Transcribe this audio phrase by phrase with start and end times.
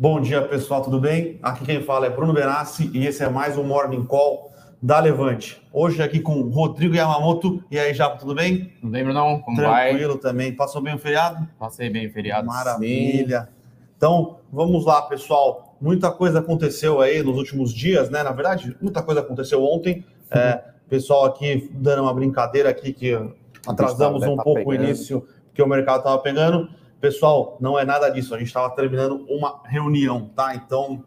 [0.00, 1.38] Bom dia, pessoal, tudo bem?
[1.42, 5.62] Aqui quem fala é Bruno Benassi e esse é mais um Morning Call da Levante.
[5.70, 7.62] Hoje aqui com Rodrigo Yamamoto.
[7.70, 8.72] E aí, Japa, tudo bem?
[8.80, 9.42] Tudo bem, Bruno?
[9.42, 9.88] Como Tranquilo vai?
[9.90, 10.56] Tranquilo também.
[10.56, 11.46] Passou bem o feriado?
[11.58, 12.46] Passei bem o feriado.
[12.46, 13.42] Maravilha.
[13.42, 13.48] Sim.
[13.94, 15.76] Então, vamos lá, pessoal.
[15.78, 18.22] Muita coisa aconteceu aí nos últimos dias, né?
[18.22, 20.02] Na verdade, muita coisa aconteceu ontem.
[20.34, 20.40] Uhum.
[20.40, 23.20] É, pessoal aqui dando uma brincadeira aqui que
[23.66, 24.70] atrasamos um pouco pegando.
[24.70, 26.70] o início, porque o mercado estava pegando.
[27.00, 28.34] Pessoal, não é nada disso.
[28.34, 30.54] A gente estava terminando uma reunião, tá?
[30.54, 31.02] Então,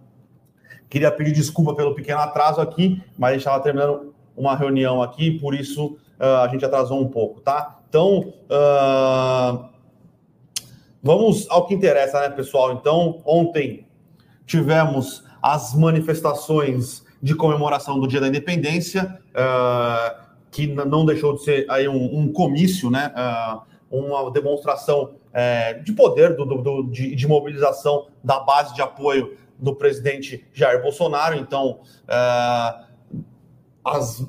[0.89, 5.39] queria pedir desculpa pelo pequeno atraso aqui, mas a gente estava terminando uma reunião aqui,
[5.39, 7.79] por isso uh, a gente atrasou um pouco, tá?
[7.87, 9.69] Então, uh,
[11.01, 12.73] vamos ao que interessa, né, pessoal?
[12.73, 13.85] Então, ontem
[14.47, 21.65] tivemos as manifestações de comemoração do Dia da Independência, uh, que não deixou de ser
[21.69, 23.11] aí um, um comício, né?
[23.89, 29.75] uma demonstração é, de poder, do, do de, de, mobilização da base de apoio do
[29.75, 31.35] presidente Jair Bolsonaro.
[31.35, 32.83] Então, é,
[33.83, 34.25] as,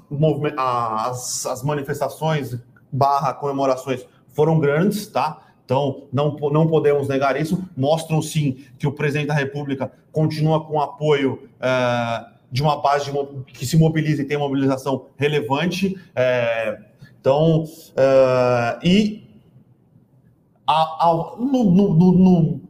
[0.56, 2.58] as, as manifestações
[2.90, 5.40] barra comemorações foram grandes, tá?
[5.64, 7.62] Então, não, não podemos negar isso.
[7.76, 13.52] Mostram, sim, que o presidente da República continua com apoio é, de uma base de,
[13.52, 15.98] que se mobiliza e tem mobilização relevante.
[16.14, 16.78] É,
[17.18, 17.64] então,
[17.96, 19.24] é, e
[20.66, 22.60] a, a, no, no, no,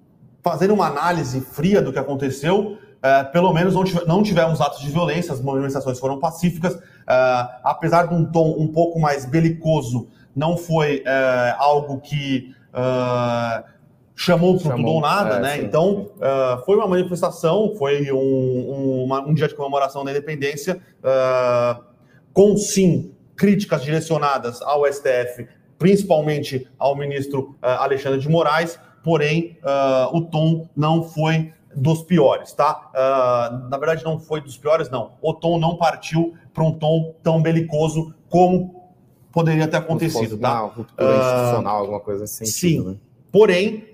[0.42, 4.80] fazendo uma análise fria do que aconteceu, é, pelo menos não, tive, não, tivemos atos
[4.80, 10.08] de violência, as manifestações foram pacíficas, é, apesar de um tom um pouco mais belicoso,
[10.34, 13.64] não foi é, algo que é,
[14.14, 15.56] chamou para tudo ou nada, é, né?
[15.56, 16.20] Sim, então, sim.
[16.20, 20.80] É, foi uma manifestação, foi um, um, uma, um, dia de comemoração da independência,
[22.32, 25.46] com sim críticas direcionadas ao STF
[25.78, 32.52] principalmente ao ministro uh, Alexandre de Moraes, porém uh, o tom não foi dos piores,
[32.52, 32.90] tá?
[32.94, 35.12] Uh, na verdade, não foi dos piores, não.
[35.20, 38.92] O tom não partiu para um tom tão belicoso como
[39.32, 40.62] poderia ter acontecido, tá?
[40.62, 42.46] Uma ruptura institucional, alguma coisa assim.
[42.46, 42.84] Sim.
[42.84, 42.96] Né?
[43.32, 43.88] Porém,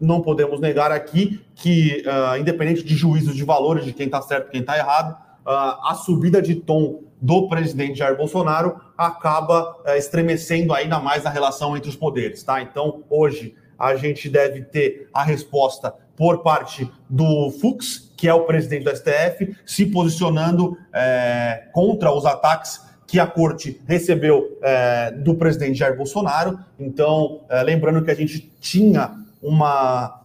[0.00, 2.02] não podemos negar aqui que,
[2.40, 6.40] independente de juízos de valores de quem está certo e quem está errado, a subida
[6.40, 11.96] de tom do presidente Jair Bolsonaro acaba é, estremecendo ainda mais a relação entre os
[11.96, 12.60] poderes, tá?
[12.60, 18.44] Então, hoje a gente deve ter a resposta por parte do Fux, que é o
[18.44, 25.34] presidente do STF, se posicionando é, contra os ataques que a corte recebeu é, do
[25.34, 26.58] presidente Jair Bolsonaro.
[26.78, 30.20] Então, é, lembrando que a gente tinha uma,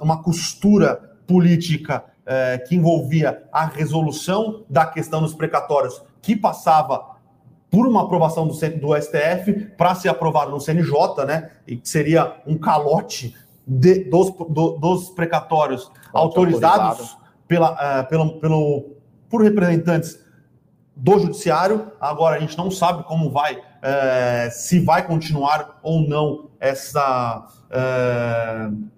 [0.00, 7.16] uh, uma costura política é, que envolvia a resolução da questão dos precatórios, que passava
[7.70, 11.50] por uma aprovação do, do STF para ser aprovado no CNJ, né?
[11.66, 13.34] E que seria um calote
[13.66, 17.16] de, dos, do, dos precatórios autorizados
[17.46, 18.96] pela, uh, pelo, pelo,
[19.28, 20.18] por representantes
[20.96, 21.92] do judiciário.
[22.00, 28.88] Agora a gente não sabe como vai, uh, se vai continuar ou não essa, uh,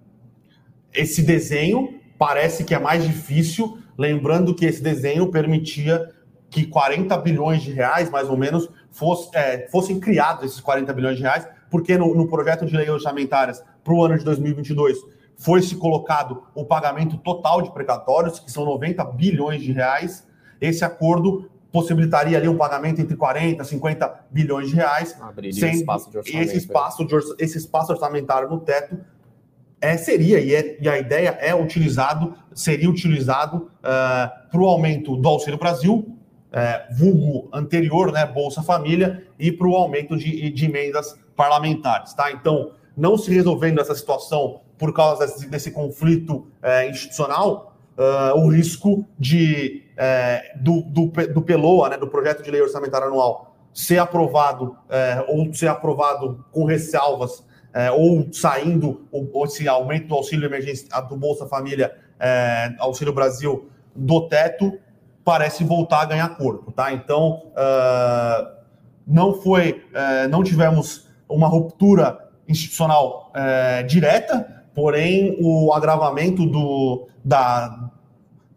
[0.91, 6.09] esse desenho parece que é mais difícil, lembrando que esse desenho permitia
[6.49, 11.17] que 40 bilhões de reais, mais ou menos, fosse, é, fossem criados esses 40 bilhões
[11.17, 14.99] de reais, porque no, no projeto de lei orçamentárias para o ano de 2022
[15.35, 20.25] foi-se colocado o pagamento total de precatórios, que são 90 bilhões de reais.
[20.61, 25.19] Esse acordo possibilitaria ali um pagamento entre 40 e 50 bilhões de reais.
[25.19, 26.19] Abriria sem, espaço de.
[26.19, 28.97] Esse espaço, de, esse espaço orçamentário no teto
[29.83, 34.65] é, seria, e, é, e, a ideia é utilizado, seria utilizado uh, é, para o
[34.65, 36.07] aumento do Auxílio Brasil,
[36.53, 42.13] uh, vulgo anterior, né, Bolsa Família, e para o aumento de, de, emendas parlamentares.
[42.13, 42.31] Tá?
[42.31, 47.71] Então, não se resolvendo essa situação por causa desse, desse conflito uh, institucional,
[48.35, 49.83] o risco de
[50.55, 54.75] do, do, do PELOA, né, do Projeto de Lei Orçamentária Anual, ser aprovado
[55.27, 61.17] ou ser aprovado com ressalvas é, ou saindo o, esse aumento do auxílio emergência do
[61.17, 64.77] Bolsa Família, é, Auxílio Brasil, do teto,
[65.23, 66.91] parece voltar a ganhar corpo, tá?
[66.91, 68.53] Então, uh,
[69.07, 77.89] não foi, uh, não tivemos uma ruptura institucional uh, direta, porém o agravamento do, da,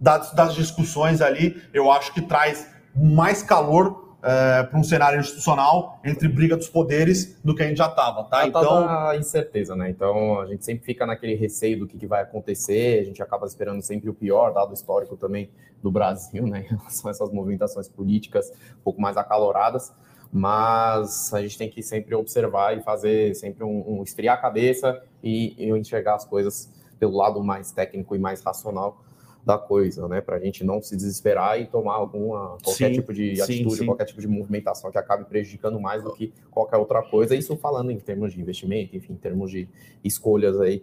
[0.00, 6.00] das, das discussões ali, eu acho que traz mais calor é, para um cenário institucional
[6.04, 8.42] entre briga dos poderes do que a gente já estava, tá?
[8.42, 9.90] Já então a incerteza, né?
[9.90, 13.46] Então a gente sempre fica naquele receio do que, que, vai acontecer, a gente acaba
[13.46, 15.50] esperando sempre o pior, dado o histórico também
[15.82, 16.60] do Brasil, né?
[16.66, 19.92] Em relação a essas movimentações políticas um pouco mais acaloradas,
[20.32, 25.00] mas a gente tem que sempre observar e fazer sempre um, um esfriar a cabeça
[25.22, 29.05] e, e enxergar as coisas pelo lado mais técnico e mais racional
[29.46, 30.20] da coisa, né?
[30.20, 33.86] Para a gente não se desesperar e tomar alguma qualquer sim, tipo de atitude, sim.
[33.86, 37.32] qualquer tipo de movimentação que acabe prejudicando mais do que qualquer outra coisa.
[37.36, 39.68] Isso falando em termos de investimento, enfim, em termos de
[40.02, 40.82] escolhas aí.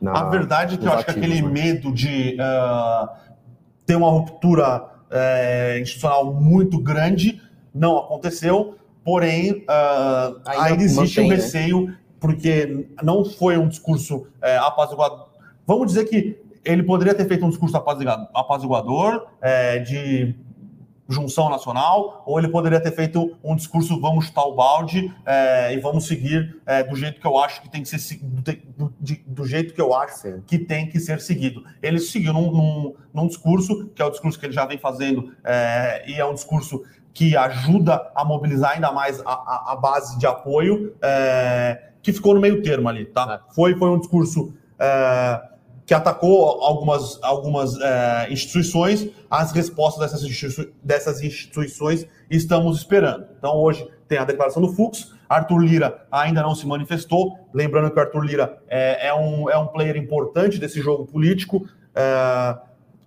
[0.00, 1.48] Na, a verdade é que eu acho que aquele né?
[1.50, 3.08] medo de uh,
[3.84, 7.42] ter uma ruptura uh, institucional muito grande
[7.74, 11.34] não aconteceu, porém uh, ainda, ainda, existe mantém, um né?
[11.34, 11.98] receio né?
[12.20, 14.26] porque não foi um discurso uh,
[14.60, 15.26] apaziguador.
[15.66, 20.34] Vamos dizer que ele poderia ter feito um discurso apaziguador, é, de
[21.08, 25.78] junção nacional, ou ele poderia ter feito um discurso vamos chutar o balde é, e
[25.78, 28.42] vamos seguir é, do jeito que eu acho que tem que ser do,
[28.78, 28.94] do,
[29.26, 30.42] do jeito que eu acho Sim.
[30.46, 31.62] que tem que ser seguido.
[31.82, 35.32] Ele seguiu num, num, num, discurso que é o discurso que ele já vem fazendo
[35.44, 36.82] é, e é um discurso
[37.12, 42.34] que ajuda a mobilizar ainda mais a, a, a base de apoio, é, que ficou
[42.34, 43.40] no meio termo ali, tá?
[43.40, 43.54] É.
[43.54, 45.40] Foi, foi um discurso é,
[45.86, 53.26] que atacou algumas, algumas é, instituições, as respostas dessas, instituições, dessas instituições estamos esperando.
[53.38, 57.98] Então, hoje tem a declaração do Fux, Arthur Lira ainda não se manifestou, lembrando que
[57.98, 61.66] o Arthur Lira é, é um, é um player importante desse jogo político.
[61.94, 62.56] É,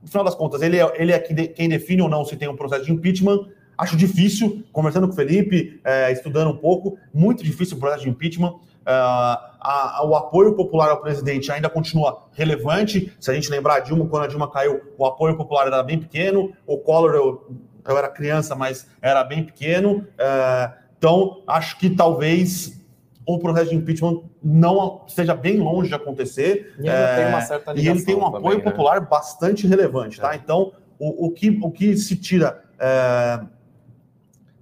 [0.02, 2.56] no final das contas, ele é, ele é quem define ou não se tem um
[2.56, 3.48] processo de impeachment.
[3.78, 8.10] Acho difícil, conversando com o Felipe, é, estudando um pouco, muito difícil o processo de
[8.10, 8.56] impeachment.
[8.88, 13.14] Uh, a, a, o apoio popular ao presidente ainda continua relevante.
[13.20, 16.00] Se a gente lembrar a Dilma, quando a Dilma caiu, o apoio popular era bem
[16.00, 16.54] pequeno.
[16.66, 17.52] O Collor, eu,
[17.86, 20.08] eu era criança, mas era bem pequeno.
[20.14, 22.82] Uh, então, acho que talvez
[23.26, 26.74] o processo de impeachment não esteja bem longe de acontecer.
[26.80, 28.72] E, é, tem uma certa e ele tem um apoio também, né?
[28.72, 29.08] popular né?
[29.10, 30.22] bastante relevante.
[30.22, 30.32] Tá?
[30.32, 30.38] É.
[30.38, 32.64] Então, o, o, que, o que se tira.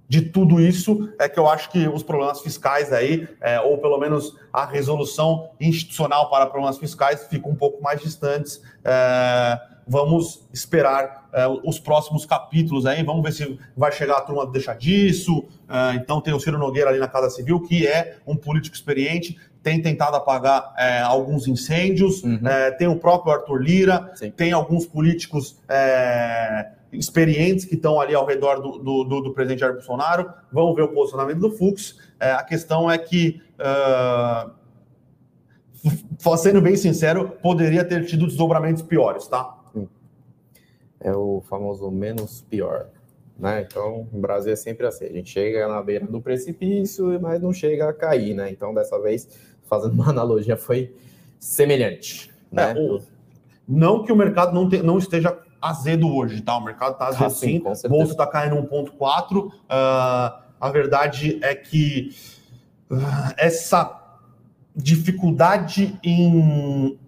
[0.06, 3.78] É, de tudo isso é que eu acho que os problemas fiscais aí, é, ou
[3.78, 8.62] pelo menos a resolução institucional para problemas fiscais, ficam um pouco mais distantes.
[8.84, 14.46] É, vamos esperar é, os próximos capítulos aí, vamos ver se vai chegar a turma
[14.46, 15.44] deixar disso.
[15.68, 19.36] É, então tem o Ciro Nogueira ali na Casa Civil, que é um político experiente,
[19.62, 22.40] tem tentado apagar é, alguns incêndios, uhum.
[22.46, 24.30] É, tem o próprio Arthur Lira, Sim.
[24.30, 25.58] tem alguns políticos
[26.92, 30.32] experientes que estão ali ao redor do, do, do, do, presidente Jair Bolsonaro.
[30.52, 31.98] Vamos ver o posicionamento do Fux.
[32.18, 34.50] É, a questão é que, uh,
[36.36, 39.54] sendo bem sincero, poderia ter tido desdobramentos piores, tá?
[41.00, 42.88] É o famoso menos pior.
[43.38, 43.66] Né?
[43.68, 47.52] Então, o Brasil é sempre assim: a gente chega na beira do precipício, mas não
[47.52, 48.50] chega a cair, né?
[48.50, 49.28] Então, dessa vez,
[49.64, 50.94] fazendo uma analogia, foi
[51.38, 52.30] semelhante.
[52.50, 52.72] Né?
[52.72, 53.02] É, o,
[53.68, 56.56] não que o mercado não, te, não esteja azedo hoje, tá?
[56.56, 59.36] O mercado está azedo ah, sim, sim bolsa está caindo 1,4.
[59.36, 62.10] Uh, ah, a verdade é que
[62.90, 62.96] uh,
[63.36, 64.02] essa
[64.74, 66.98] dificuldade em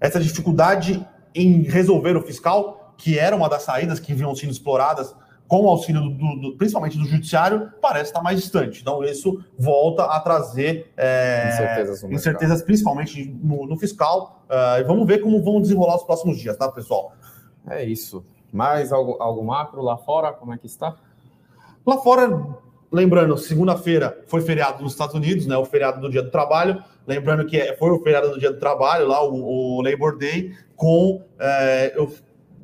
[0.00, 5.14] essa dificuldade em resolver o fiscal, que era uma das saídas que vinham sendo exploradas
[5.48, 8.80] com o auxílio do, do, principalmente do judiciário, parece estar mais distante.
[8.80, 14.44] Então, isso volta a trazer é, incertezas, incertezas principalmente no, no fiscal.
[14.46, 17.12] Uh, vamos ver como vão desenrolar os próximos dias, tá, pessoal?
[17.68, 18.24] É isso.
[18.52, 20.32] Mais algo, algo macro lá fora?
[20.32, 20.96] Como é que está?
[21.84, 22.28] Lá fora,
[22.90, 25.56] lembrando, segunda-feira foi feriado nos Estados Unidos, né?
[25.56, 26.82] O feriado do Dia do Trabalho.
[27.06, 30.52] Lembrando que é, foi o feriado do Dia do Trabalho, lá o, o Labor Day,
[30.74, 31.22] com.
[31.38, 32.12] É, eu,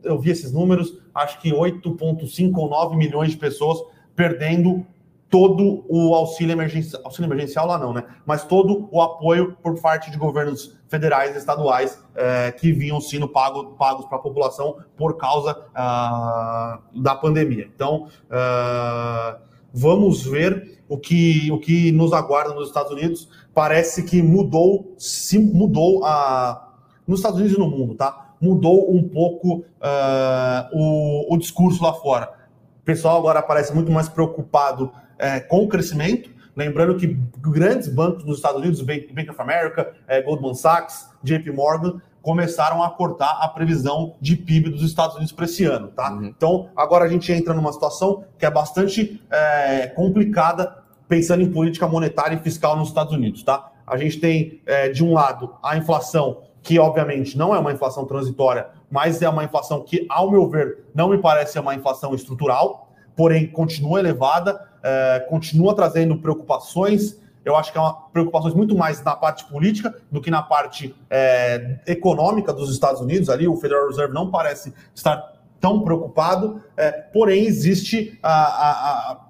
[0.02, 3.78] eu vi esses números, acho que 8,5 ou 9 milhões de pessoas
[4.16, 4.84] perdendo
[5.32, 8.04] todo o auxílio emergencial, auxílio emergencial lá não, né?
[8.26, 13.26] Mas todo o apoio por parte de governos federais e estaduais é, que vinham sendo
[13.26, 17.66] pago, pagos para a população por causa uh, da pandemia.
[17.74, 19.40] Então, uh,
[19.72, 23.26] vamos ver o que, o que nos aguarda nos Estados Unidos.
[23.54, 26.74] Parece que mudou, se mudou a,
[27.06, 28.34] nos Estados Unidos e no mundo, tá?
[28.38, 32.34] Mudou um pouco uh, o, o discurso lá fora.
[32.82, 36.30] O pessoal agora parece muito mais preocupado é, com crescimento.
[36.54, 42.02] Lembrando que grandes bancos dos Estados Unidos, Bank of America, é, Goldman Sachs, JP Morgan,
[42.20, 46.12] começaram a cortar a previsão de PIB dos Estados Unidos para esse ano, tá?
[46.12, 46.24] Uhum.
[46.24, 51.86] Então, agora a gente entra numa situação que é bastante é, complicada pensando em política
[51.88, 53.70] monetária e fiscal nos Estados Unidos, tá?
[53.86, 58.04] A gente tem, é, de um lado, a inflação, que obviamente não é uma inflação
[58.04, 62.14] transitória, mas é uma inflação que, ao meu ver, não me parece ser uma inflação
[62.14, 62.91] estrutural,
[63.22, 67.20] porém continua elevada, é, continua trazendo preocupações.
[67.44, 70.92] Eu acho que é uma preocupações muito mais na parte política do que na parte
[71.08, 73.30] é, econômica dos Estados Unidos.
[73.30, 79.28] Ali o Federal Reserve não parece estar tão preocupado, é, porém existe a, a, a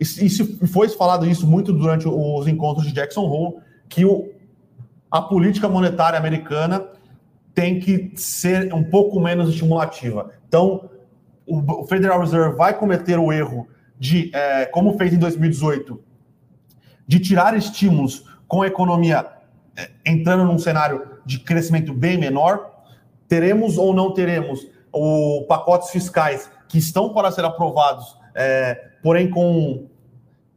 [0.00, 3.58] isso foi falado isso muito durante os encontros de Jackson Hole,
[3.88, 4.28] que o,
[5.08, 6.88] a política monetária americana
[7.54, 10.32] tem que ser um pouco menos estimulativa.
[10.48, 10.90] Então,
[11.52, 13.68] o Federal Reserve vai cometer o erro
[13.98, 16.02] de, é, como fez em 2018,
[17.06, 19.26] de tirar estímulos com a economia
[19.76, 22.70] é, entrando num cenário de crescimento bem menor.
[23.28, 29.86] Teremos ou não teremos o pacotes fiscais que estão para ser aprovados, é, porém com,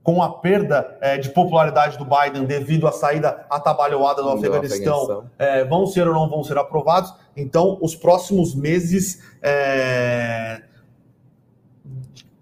[0.01, 5.31] com a perda é, de popularidade do Biden devido à saída atabalhoada do Afeganistão, Afeganistão.
[5.37, 7.13] É, vão ser ou não vão ser aprovados.
[7.35, 10.61] Então, os próximos meses é,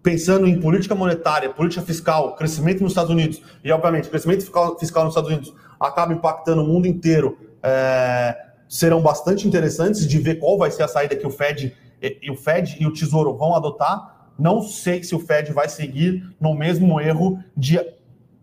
[0.04, 5.14] pensando em política monetária, política fiscal, crescimento nos Estados Unidos, e obviamente crescimento fiscal, nos
[5.14, 8.36] Estados Unidos acaba impactando o mundo inteiro, é,
[8.68, 12.36] serão bastante interessantes de ver qual vai ser a saída que o Fed e, o
[12.36, 14.28] Fed e o Tesouro vão adotar.
[14.38, 17.80] Não sei se o Fed vai seguir no mesmo erro de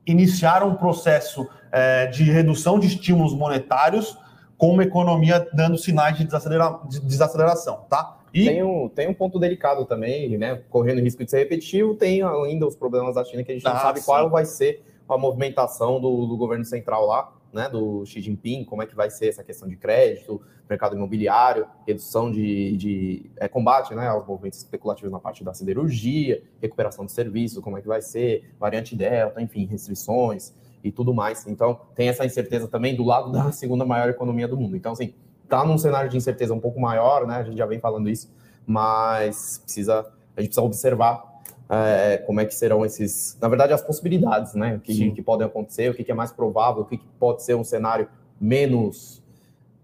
[0.06, 4.16] iniciar um processo é, de redução de estímulos monetários
[4.56, 8.16] com uma economia dando sinais de, desacelera de desaceleração, tá?
[8.32, 8.44] E...
[8.44, 10.62] Tem, um, tem um ponto delicado também, né?
[10.68, 13.74] Correndo risco de ser repetitivo, tem ainda os problemas da China que a gente ah,
[13.74, 14.06] não sabe sim.
[14.06, 17.68] qual vai ser a movimentação do, do, governo central lá, né?
[17.68, 22.30] Do Xi Jinping, como é que vai ser essa questão de crédito, mercado imobiliário, redução
[22.30, 27.62] de, de é, combate né, aos movimentos especulativos na parte da siderurgia, recuperação de serviços,
[27.62, 31.46] como é que vai ser, variante Delta, enfim, restrições e tudo mais.
[31.46, 34.76] Então, tem essa incerteza também do lado da segunda maior economia do mundo.
[34.76, 35.12] Então, assim,
[35.50, 37.36] está num cenário de incerteza um pouco maior, né?
[37.36, 38.30] A gente já vem falando isso,
[38.64, 41.24] mas precisa a gente precisa observar
[41.68, 44.80] é, como é que serão esses, na verdade, as possibilidades, né?
[44.82, 47.56] Que, que podem acontecer, o que, que é mais provável, o que, que pode ser
[47.56, 48.08] um cenário
[48.40, 49.22] menos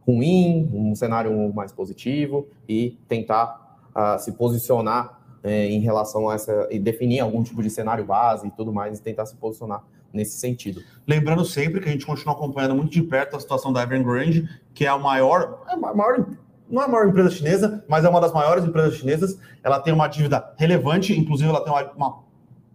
[0.07, 6.69] ruim, um cenário mais positivo e tentar uh, se posicionar é, em relação a essa
[6.71, 9.83] e definir algum tipo de cenário base e tudo mais e tentar se posicionar
[10.13, 10.83] nesse sentido.
[11.07, 14.85] Lembrando sempre que a gente continua acompanhando muito de perto a situação da Evergrande, que
[14.85, 16.27] é a maior, é a maior
[16.69, 19.39] não é a maior empresa chinesa, mas é uma das maiores empresas chinesas.
[19.63, 22.19] Ela tem uma dívida relevante, inclusive ela tem uma, uma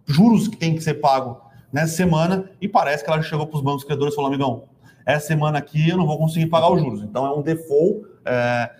[0.06, 1.40] juros que tem que ser pago
[1.72, 4.64] nessa semana e parece que ela chegou para os bancos credores e falou, amigão,
[5.04, 7.02] essa semana aqui eu não vou conseguir pagar os juros.
[7.02, 8.06] Então é um default.
[8.24, 8.70] É,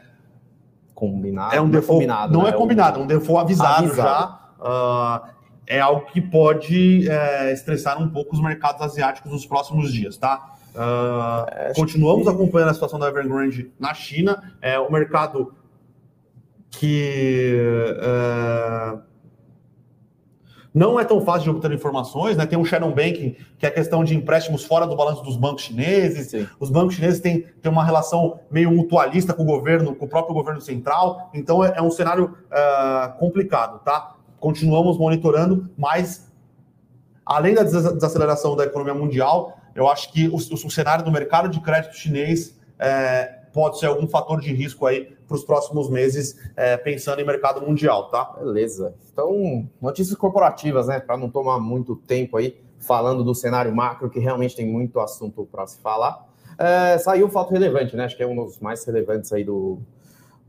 [0.94, 1.54] combinado.
[1.54, 2.04] É um default.
[2.04, 2.50] Combinado, não né?
[2.50, 3.96] é combinado, é um default avisado, avisado.
[3.96, 4.38] já.
[4.60, 10.16] Uh, é algo que pode é, estressar um pouco os mercados asiáticos nos próximos dias,
[10.16, 10.56] tá?
[10.74, 12.30] Uh, continuamos que...
[12.30, 14.54] acompanhando a situação da Evergrande na China.
[14.60, 15.54] É o mercado
[16.70, 17.58] que
[17.98, 19.00] uh,
[20.74, 22.46] não é tão fácil de obter informações, né?
[22.46, 25.64] Tem o shadow banking, que é a questão de empréstimos fora do balanço dos bancos
[25.64, 26.30] chineses.
[26.30, 26.48] Sim.
[26.58, 30.34] Os bancos chineses têm, têm uma relação meio mutualista com o governo, com o próprio
[30.34, 31.30] governo central.
[31.34, 34.16] Então é, é um cenário uh, complicado, tá?
[34.42, 36.28] Continuamos monitorando, mas
[37.24, 41.60] além da desaceleração da economia mundial, eu acho que o, o cenário do mercado de
[41.60, 46.76] crédito chinês é, pode ser algum fator de risco aí para os próximos meses, é,
[46.76, 48.36] pensando em mercado mundial, tá?
[48.36, 48.96] Beleza.
[49.12, 50.98] Então, notícias corporativas, né?
[50.98, 55.46] Para não tomar muito tempo aí falando do cenário macro, que realmente tem muito assunto
[55.52, 56.28] para se falar.
[56.58, 58.06] É, saiu um fato relevante, né?
[58.06, 59.78] Acho que é um dos mais relevantes aí do,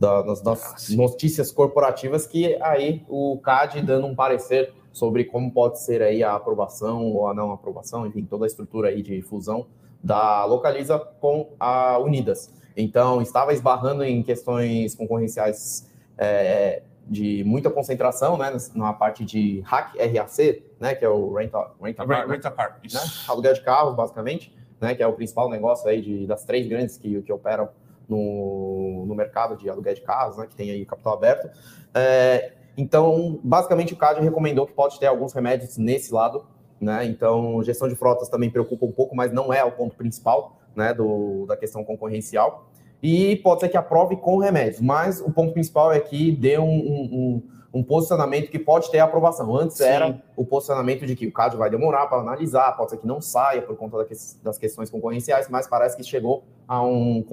[0.03, 5.79] da, das, das notícias corporativas, que aí o CAD dando um parecer sobre como pode
[5.79, 9.65] ser aí a aprovação ou a não aprovação, enfim, toda a estrutura aí de fusão
[10.03, 12.53] da Localiza com a Unidas.
[12.75, 19.95] Então, estava esbarrando em questões concorrenciais é, de muita concentração, né, na parte de hack
[19.95, 23.53] RAC, né, que é o rent a, rent a car, rent a car né, aluguel
[23.53, 27.21] de carros, basicamente, né, que é o principal negócio aí de, das três grandes que,
[27.21, 27.69] que operam
[28.07, 31.49] no, no mercado de aluguel de carros, né, que tem aí capital aberto.
[31.93, 36.45] É, então, basicamente, o CAD recomendou que pode ter alguns remédios nesse lado,
[36.81, 37.05] né?
[37.05, 40.93] Então, gestão de frotas também preocupa um pouco, mas não é o ponto principal, né,
[40.93, 42.67] do, da questão concorrencial.
[43.01, 46.63] E pode ser que aprove com remédios, mas o ponto principal é que dê um,
[46.63, 47.43] um, um
[47.81, 49.55] posicionamento que pode ter aprovação.
[49.55, 49.85] Antes Sim.
[49.85, 53.19] era o posicionamento de que o CAD vai demorar para analisar, pode ser que não
[53.19, 53.97] saia por conta
[54.43, 57.25] das questões concorrenciais, mas parece que chegou a um,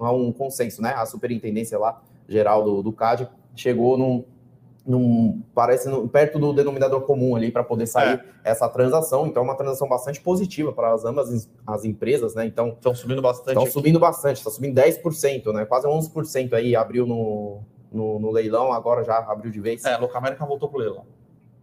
[0.00, 0.94] a um consenso, né?
[0.96, 4.24] A superintendência lá, geral do, do CAD, chegou num,
[4.84, 8.50] num parece no, perto do denominador comum ali para poder sair é.
[8.50, 9.28] essa transação.
[9.28, 12.44] Então, é uma transação bastante positiva para as ambas as empresas, né?
[12.46, 13.50] Então, estão subindo bastante.
[13.50, 15.64] Estão subindo bastante, está subindo 10%, né?
[15.64, 17.62] Quase 11% aí abriu no,
[17.94, 19.84] no, no, leilão, agora já abriu de vez.
[19.84, 21.06] É, Loca América voltou para o leilão.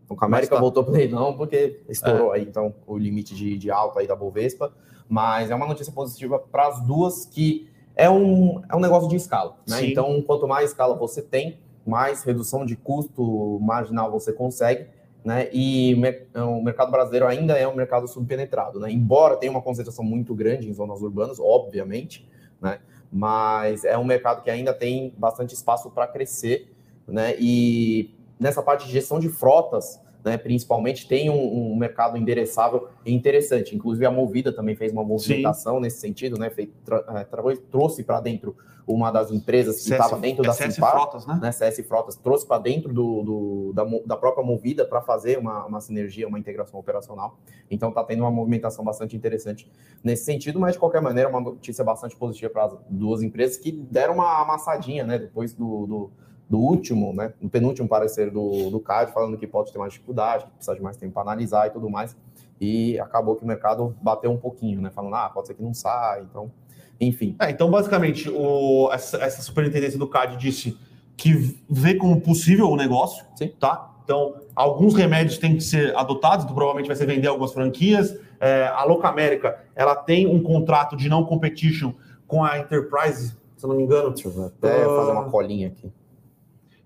[0.10, 0.62] Loca América tá.
[0.62, 2.40] voltou para o leilão porque estourou é.
[2.40, 4.74] aí, então, o limite de, de alta aí da Bovespa.
[5.08, 9.16] Mas é uma notícia positiva para as duas que é um, é um negócio de
[9.16, 9.86] escala, né?
[9.86, 14.88] Então, quanto mais escala você tem, mais redução de custo marginal você consegue,
[15.24, 15.50] né?
[15.52, 15.94] E
[16.36, 18.92] o mercado brasileiro ainda é um mercado subpenetrado, né?
[18.92, 22.28] Embora tenha uma concentração muito grande em zonas urbanas, obviamente,
[22.62, 22.80] né?
[23.12, 26.74] Mas é um mercado que ainda tem bastante espaço para crescer,
[27.08, 27.36] né?
[27.40, 33.14] E nessa parte de gestão de frotas, né, principalmente, tem um, um, mercado endereçável e
[33.14, 33.76] interessante.
[33.76, 35.82] Inclusive, a Movida também fez uma movimentação Sim.
[35.82, 36.50] nesse sentido, né?
[36.50, 38.56] Fez, tra, é, tra, trouxe para dentro
[38.88, 41.40] uma das empresas que estava dentro da CS Simpar, Frotas, né?
[41.42, 41.52] né?
[41.52, 45.82] CS Frotas, trouxe para dentro do, do, da, da própria Movida para fazer uma, uma
[45.82, 47.38] sinergia, uma integração operacional.
[47.70, 49.70] Então, está tendo uma movimentação bastante interessante
[50.04, 53.72] nesse sentido, mas de qualquer maneira, uma notícia bastante positiva para as duas empresas que
[53.72, 55.18] deram uma amassadinha, né?
[55.18, 56.12] Depois do, do
[56.52, 60.44] do último, né, no penúltimo parecer do, do CAD, falando que pode ter mais dificuldade,
[60.44, 62.14] que precisa de mais tempo para analisar e tudo mais.
[62.60, 64.90] E acabou que o mercado bateu um pouquinho, né?
[64.90, 66.52] Falando, ah, pode ser que não saia, então,
[67.00, 67.38] enfim.
[67.40, 70.78] É, então, basicamente, o, essa, essa superintendência do CAD disse
[71.16, 73.54] que vê como possível o negócio, Sim.
[73.58, 73.90] tá?
[74.04, 78.14] Então, alguns remédios têm que ser adotados, então, provavelmente vai ser vender algumas franquias.
[78.42, 81.94] É, a Louca América, ela tem um contrato de não competition
[82.28, 84.12] com a Enterprise, se eu não me engano.
[84.12, 84.98] Deixa eu até uh...
[84.98, 85.90] fazer uma colinha aqui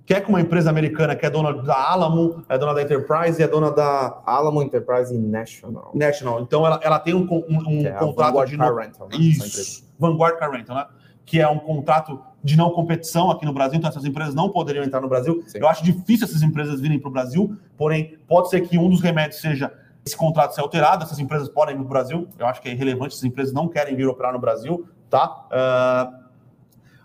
[0.05, 3.43] quer com uma empresa americana que é dona da Alamo, é dona da Enterprise e
[3.43, 4.21] é dona da.
[4.25, 5.91] Alamo Enterprise National.
[5.93, 6.41] National.
[6.41, 8.57] Então ela, ela tem um, um, um é contrato Vanguard de.
[8.57, 9.17] Car Rental, né?
[9.17, 9.87] Isso.
[9.97, 10.85] Vanguard Car Rental, né?
[11.25, 14.85] Que é um contrato de não competição aqui no Brasil, então essas empresas não poderiam
[14.85, 15.43] entrar no Brasil.
[15.47, 15.57] Sim.
[15.59, 19.01] Eu acho difícil essas empresas virem para o Brasil, porém, pode ser que um dos
[19.01, 19.73] remédios seja
[20.05, 22.27] esse contrato ser alterado, essas empresas podem vir para o Brasil.
[22.37, 25.47] Eu acho que é irrelevante, essas empresas não querem vir operar no Brasil, tá?
[25.47, 26.25] Uh,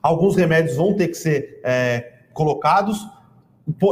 [0.03, 3.07] alguns remédios vão ter que ser é, colocados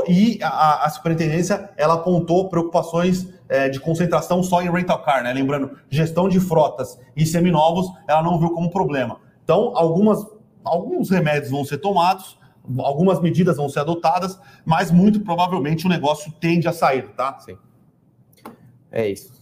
[0.08, 5.32] e a, a, superintendência ela apontou preocupações é, de concentração só em rental car, né?
[5.32, 9.20] Lembrando, gestão de frotas e seminovos, ela não viu como problema.
[9.44, 10.26] Então, algumas,
[10.64, 12.38] alguns remédios vão ser tomados,
[12.78, 17.38] algumas medidas vão ser adotadas, mas muito provavelmente o negócio tende a sair, tá?
[17.38, 17.56] Sim.
[18.90, 19.37] É isso.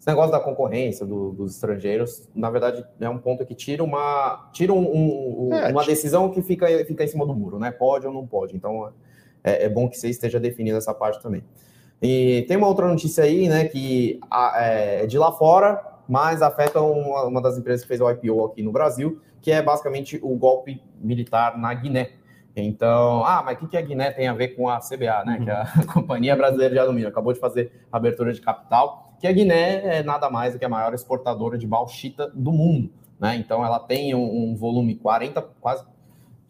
[0.00, 4.48] Esse negócio da concorrência do, dos estrangeiros, na verdade, é um ponto que tira uma,
[4.50, 7.70] tira um, um, é, uma decisão que fica, fica em cima do muro, né?
[7.70, 8.56] Pode ou não pode.
[8.56, 8.90] Então,
[9.44, 11.44] é, é bom que você esteja definindo essa parte também.
[12.00, 14.18] E tem uma outra notícia aí, né, que
[14.56, 18.62] é de lá fora, mas afeta uma, uma das empresas que fez o IPO aqui
[18.62, 22.12] no Brasil, que é basicamente o golpe militar na Guiné.
[22.56, 25.36] Então, ah, mas o que, que a Guiné tem a ver com a CBA, né?
[25.38, 25.44] Uhum.
[25.44, 29.32] Que é a Companhia Brasileira de Alumínio acabou de fazer abertura de capital, que a
[29.32, 33.36] Guiné é nada mais do que a maior exportadora de bauxita do mundo, né?
[33.36, 35.84] Então, ela tem um, um volume 40, quase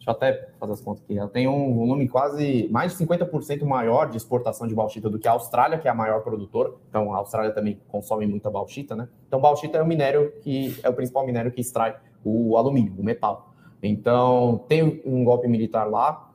[0.01, 1.15] Deixa eu até fazer as contas aqui.
[1.15, 5.27] Ela tem um volume quase mais de 50% maior de exportação de bauxita do que
[5.27, 6.71] a Austrália, que é a maior produtora.
[6.89, 9.07] Então, a Austrália também consome muita bauxita, né?
[9.27, 13.03] Então, bauxita é o minério que é o principal minério que extrai o alumínio, o
[13.03, 13.53] metal.
[13.83, 16.31] Então, tem um golpe militar lá,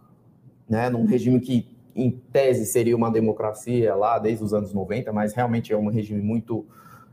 [0.69, 0.89] né?
[0.89, 5.73] Num regime que, em tese, seria uma democracia lá desde os anos 90, mas realmente
[5.73, 6.67] é um regime muito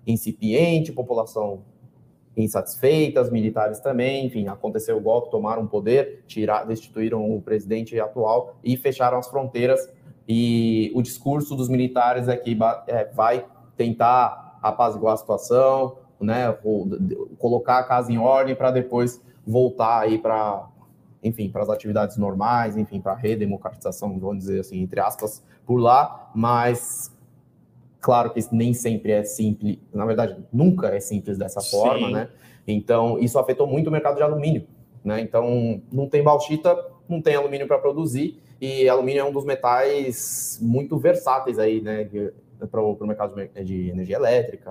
[0.06, 1.64] incipiente, população
[2.36, 8.56] insatisfeitas, militares também, enfim, aconteceu o golpe, tomaram o poder, tirar, destituíram o presidente atual
[8.64, 9.80] e fecharam as fronteiras.
[10.28, 13.46] E o discurso dos militares é que é, vai
[13.78, 16.52] tentar apaziguar a situação, né,
[17.38, 20.68] colocar a casa em ordem para depois voltar aí para,
[21.24, 25.78] enfim, para as atividades normais, enfim, para a redemocratização, vamos dizer assim, entre aspas, por
[25.78, 27.12] lá, mas
[28.04, 31.72] Claro que nem sempre é simples, na verdade, nunca é simples dessa Sim.
[31.72, 32.28] forma, né?
[32.68, 34.68] Então, isso afetou muito o mercado de alumínio,
[35.06, 35.22] né?
[35.22, 40.60] Então, não tem bauxita, não tem alumínio para produzir, e alumínio é um dos metais
[40.62, 42.06] muito versáteis aí, né?
[42.70, 44.70] Para o mercado de energia elétrica,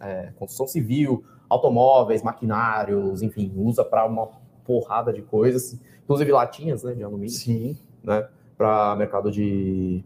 [0.00, 4.28] é, construção civil, automóveis, maquinários, enfim, usa para uma
[4.64, 7.30] porrada de coisas, inclusive latinhas né, de alumínio.
[7.30, 7.76] Sim.
[8.02, 8.26] Né?
[8.56, 10.04] Para mercado de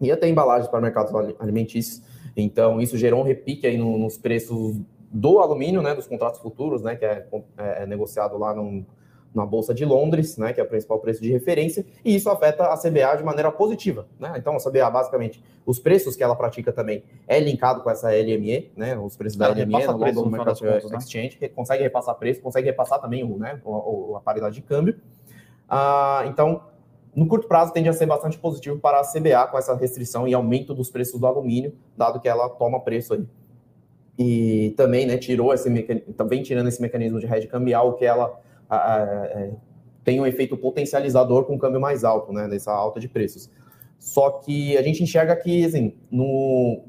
[0.00, 2.02] e até embalagens para mercados alimentícios.
[2.34, 4.76] Então, isso gerou um repique aí nos preços
[5.10, 7.26] do alumínio, né, dos contratos futuros, né, que é,
[7.58, 8.84] é, é negociado lá num,
[9.34, 12.66] na Bolsa de Londres, né, que é o principal preço de referência, e isso afeta
[12.66, 14.06] a CBA de maneira positiva.
[14.18, 14.32] Né?
[14.36, 18.70] Então, a CBA, basicamente, os preços que ela pratica também é linkado com essa LME,
[18.76, 20.98] né, os preços da LME, no London Mercado contas, né?
[20.98, 21.48] Exchange, né?
[21.48, 24.96] consegue repassar preço, consegue repassar também o, né, o, a paridade de câmbio.
[25.70, 26.62] Ah, então,
[27.14, 30.34] no curto prazo tende a ser bastante positivo para a CBA com essa restrição e
[30.34, 33.24] aumento dos preços do alumínio, dado que ela toma preço aí.
[34.18, 38.38] E também, né, tirou esse mecanismo, também tirando esse mecanismo de hedge cambial, que ela
[38.68, 39.52] a, a, a, é,
[40.04, 43.48] tem um efeito potencializador com um câmbio mais alto, né, nessa alta de preços.
[43.98, 46.82] Só que a gente enxerga que, assim, no,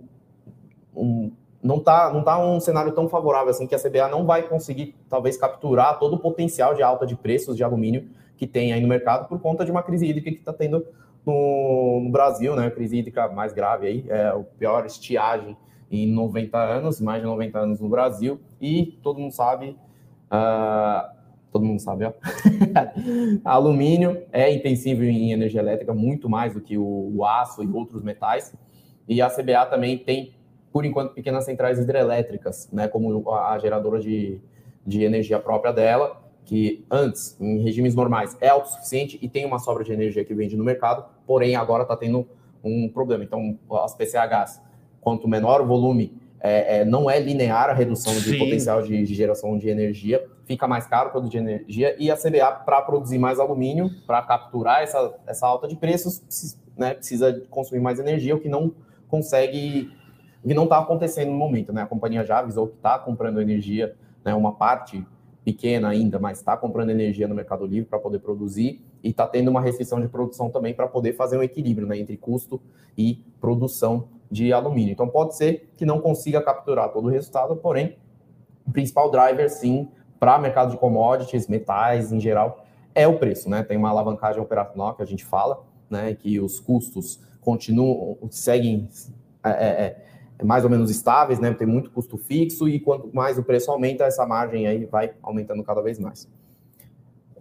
[0.96, 4.44] um, não está não tá um cenário tão favorável assim que a CBA não vai
[4.44, 8.10] conseguir talvez capturar todo o potencial de alta de preços de alumínio
[8.42, 10.84] que tem aí no mercado por conta de uma crise hídrica que está tendo
[11.24, 12.66] no, Brasil, né?
[12.66, 15.56] A crise hídrica mais grave aí, é o pior estiagem
[15.92, 19.78] em 90 anos, mais de 90 anos no Brasil, e todo mundo sabe
[20.26, 21.16] uh,
[21.52, 22.14] todo mundo sabe, ó.
[23.46, 28.02] alumínio é intensivo em energia elétrica muito mais do que o, o, aço e outros
[28.02, 28.56] metais.
[29.08, 30.34] E a CBA também tem,
[30.74, 34.42] por enquanto, pequenas centrais hidrelétricas, né, como a, a geradora de,
[34.84, 39.84] de energia própria dela, que antes, em regimes normais, é autossuficiente e tem uma sobra
[39.84, 42.28] de energia que vende no mercado, porém agora está tendo
[42.64, 43.24] um problema.
[43.24, 44.62] Então, as PCHs,
[45.00, 48.40] quanto menor o volume, é, é, não é linear a redução de Sim.
[48.40, 52.82] potencial de, de, geração de energia, fica mais caro produzir energia, e a CBA, para
[52.82, 58.36] produzir mais alumínio, para capturar essa, essa alta de preços, né, precisa consumir mais energia,
[58.36, 58.74] o que não
[59.08, 59.92] consegue,
[60.44, 61.72] o que não está acontecendo no momento.
[61.72, 61.84] Né?
[61.84, 65.06] A companhia já avisou que está comprando energia, né, uma parte
[65.44, 69.50] pequena ainda, mas está comprando energia no Mercado Livre para poder produzir e está tendo
[69.50, 72.62] uma restrição de produção também para poder fazer um equilíbrio né, entre custo
[72.98, 74.92] e produção de alumínio.
[74.92, 77.98] Então pode ser que não consiga capturar todo o resultado, porém,
[78.66, 83.64] o principal driver, sim, para mercado de commodities, metais em geral, é o preço, né?
[83.64, 86.14] Tem uma alavancagem operacional que a gente fala, né?
[86.14, 88.88] Que os custos continuam, seguem
[89.44, 90.06] é, é, é
[90.46, 91.54] mais ou menos estáveis, né?
[91.54, 95.64] Tem muito custo fixo e quanto mais o preço aumenta, essa margem aí vai aumentando
[95.64, 96.28] cada vez mais.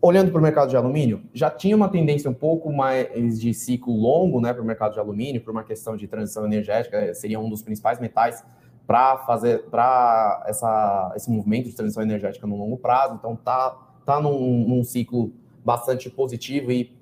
[0.02, 3.94] Olhando para o mercado de alumínio, já tinha uma tendência um pouco mais de ciclo
[3.94, 7.50] longo, né, para o mercado de alumínio, por uma questão de transição energética, seria um
[7.50, 8.42] dos principais metais
[8.86, 13.14] para fazer para essa esse movimento de transição energética no longo prazo.
[13.14, 15.32] Então tá tá num, num ciclo
[15.64, 16.92] bastante positivo e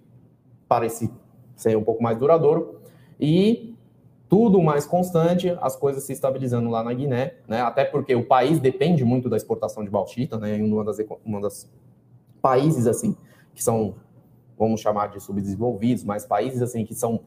[0.69, 1.11] parece
[1.57, 2.81] ser um pouco mais duradouro.
[3.19, 3.75] E
[4.29, 7.63] tudo mais constante, as coisas se estabilizando lá na Guiné, né?
[7.63, 10.57] Até porque o país depende muito da exportação de bauxita, né?
[10.57, 11.71] Uma das, uma das
[12.43, 13.17] países assim
[13.55, 13.95] que são,
[14.59, 17.21] vamos chamar de subdesenvolvidos, mas países assim que são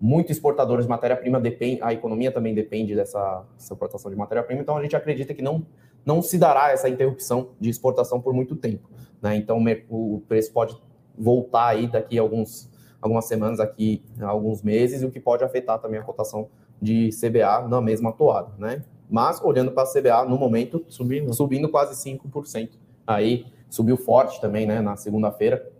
[0.00, 4.82] muito exportadores de matéria-prima, depende, a economia também depende dessa exportação de matéria-prima, então a
[4.82, 5.66] gente acredita que não,
[6.04, 8.88] não se dará essa interrupção de exportação por muito tempo,
[9.20, 9.34] né?
[9.36, 10.76] Então o preço pode
[11.18, 12.70] voltar aí daqui a alguns
[13.04, 16.48] algumas semanas aqui, alguns meses, o que pode afetar também a cotação
[16.80, 18.82] de CBA na mesma toada, né?
[19.10, 22.70] Mas olhando para a CBA no momento, subindo, subindo quase 5%.
[23.06, 24.80] Aí subiu forte também, né?
[24.80, 25.70] Na segunda-feira,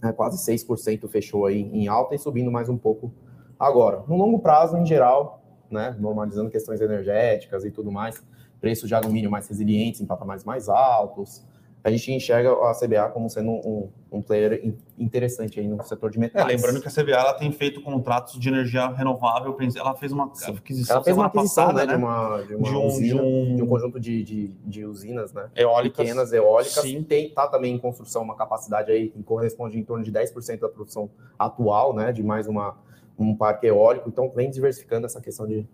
[0.00, 3.12] né, quase 6% fechou aí em alta e subindo mais um pouco
[3.58, 4.04] agora.
[4.06, 5.96] No longo prazo, em geral, né?
[5.98, 8.22] Normalizando questões energéticas e tudo mais,
[8.60, 11.44] preços de alumínio mais resilientes em patamares mais altos,
[11.82, 16.18] a gente enxerga a CBA como sendo um, um player interessante aí no setor de
[16.18, 16.44] metais.
[16.44, 20.30] É, lembrando que a CBA ela tem feito contratos de energia renovável, ela fez uma
[20.34, 20.52] Sim.
[20.54, 20.96] aquisição.
[20.96, 21.96] Ela fez uma aquisição passada, né, né?
[21.96, 23.56] De, uma, de, uma de, um, usina, de, um...
[23.56, 25.48] de um conjunto de, de, de, usinas, né?
[25.56, 25.96] Eólicas.
[25.96, 26.82] Pequenas eólicas.
[26.82, 27.02] Sim.
[27.02, 30.68] Tem, tá também em construção uma capacidade aí que corresponde em torno de 10% da
[30.68, 32.12] produção atual, né?
[32.12, 32.76] De mais uma,
[33.18, 34.08] um parque eólico.
[34.08, 35.66] Então, vem diversificando essa questão de,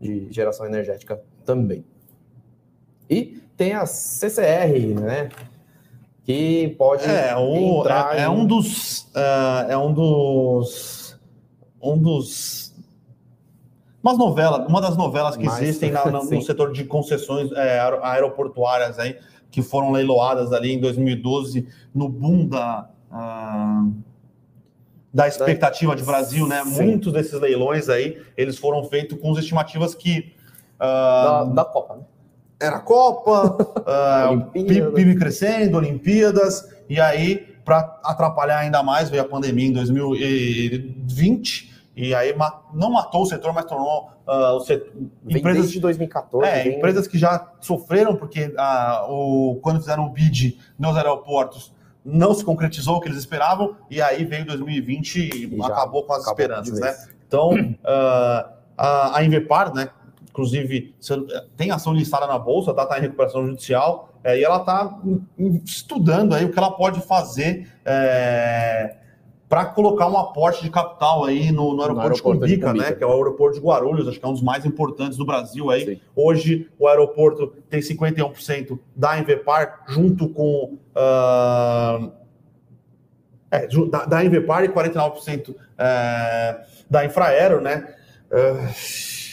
[0.00, 1.84] de geração energética também.
[3.08, 5.28] E tem a CCR, né?
[6.24, 11.20] Que pode é, o, entrar é, é um dos uh, é um dos
[11.80, 12.74] um dos
[14.02, 17.78] umas novelas uma das novelas que Mais, existem na, no, no setor de concessões é,
[18.02, 19.18] aeroportuárias aí
[19.50, 23.92] que foram leiloadas ali em 2012 no boom da uh,
[25.12, 26.64] da expectativa de Brasil, né?
[26.64, 26.86] Sim.
[26.86, 30.32] Muitos desses leilões aí eles foram feitos com as estimativas que
[30.76, 32.02] uh, da, da Copa, né?
[32.64, 33.56] Era Copa,
[34.32, 41.72] uh, PIB crescendo, Olimpíadas, e aí, para atrapalhar ainda mais, veio a pandemia em 2020,
[41.96, 42.34] e aí
[42.72, 44.92] não matou o setor, mas tornou uh, o setor.
[45.28, 46.48] Empresas de 2014.
[46.48, 46.78] É, vem...
[46.78, 51.72] empresas que já sofreram, porque uh, o, quando fizeram o bid nos aeroportos,
[52.04, 56.12] não se concretizou o que eles esperavam, e aí veio 2020 e, e acabou com
[56.12, 56.94] as acabou esperanças, né?
[57.26, 59.88] Então, uh, a, a Invepar, né,
[60.34, 60.92] inclusive
[61.56, 64.98] tem ação listada na bolsa, tá, tá em recuperação judicial, é, e ela está
[65.64, 68.96] estudando aí o que ela pode fazer é,
[69.48, 72.92] para colocar um aporte de capital aí no, no aeroporto, no aeroporto de Cumbica, né,
[72.92, 75.70] que é o aeroporto de Guarulhos, acho que é um dos mais importantes do Brasil
[75.70, 75.84] aí.
[75.84, 76.00] Sim.
[76.16, 82.10] Hoje o aeroporto tem 51% da Invepar junto com uh,
[83.52, 87.94] é, da, da Invepar e 49% é, da Infraero, né?
[88.32, 89.23] Uh,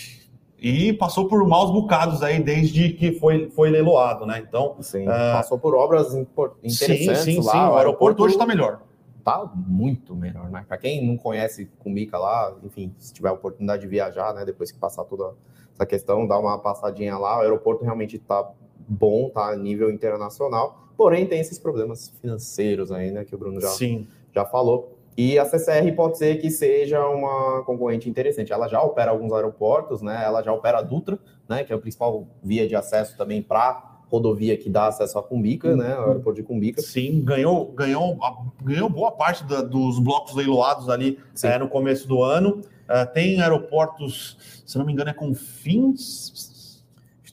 [0.61, 4.45] e passou por maus bocados aí desde que foi, foi leiloado, né?
[4.47, 4.75] Então.
[4.79, 5.33] Sim, uh...
[5.33, 7.51] passou por obras interessantes sim, sim, lá.
[7.51, 8.79] Sim, o aeroporto, hoje está melhor.
[9.23, 10.63] Tá muito melhor, né?
[10.67, 14.45] Para quem não conhece Cumica lá, enfim, se tiver a oportunidade de viajar, né?
[14.45, 15.33] Depois que passar toda
[15.73, 18.47] essa questão, dar uma passadinha lá, o aeroporto realmente está
[18.87, 20.89] bom, tá a nível internacional.
[20.95, 23.25] Porém, tem esses problemas financeiros aí, né?
[23.25, 24.07] Que o Bruno já, Sim.
[24.33, 24.95] já falou.
[25.17, 28.53] E a CCR pode ser que seja uma concorrente interessante.
[28.53, 30.23] Ela já opera alguns aeroportos, né?
[30.23, 31.19] Ela já opera a Dutra,
[31.49, 31.63] né?
[31.63, 35.73] Que é a principal via de acesso também para rodovia que dá acesso à Cumbica,
[35.73, 35.95] né?
[35.97, 36.81] O aeroporto de Cumbica.
[36.81, 38.17] Sim, ganhou, ganhou,
[38.61, 42.61] ganhou boa parte da, dos blocos leiloados ali é, no começo do ano.
[42.89, 46.83] Uh, tem aeroportos, se não me engano, é com fins.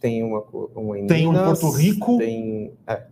[0.00, 0.44] Tem uma,
[0.76, 2.18] uma tem um em Porto Rico.
[2.18, 3.02] Tem, é.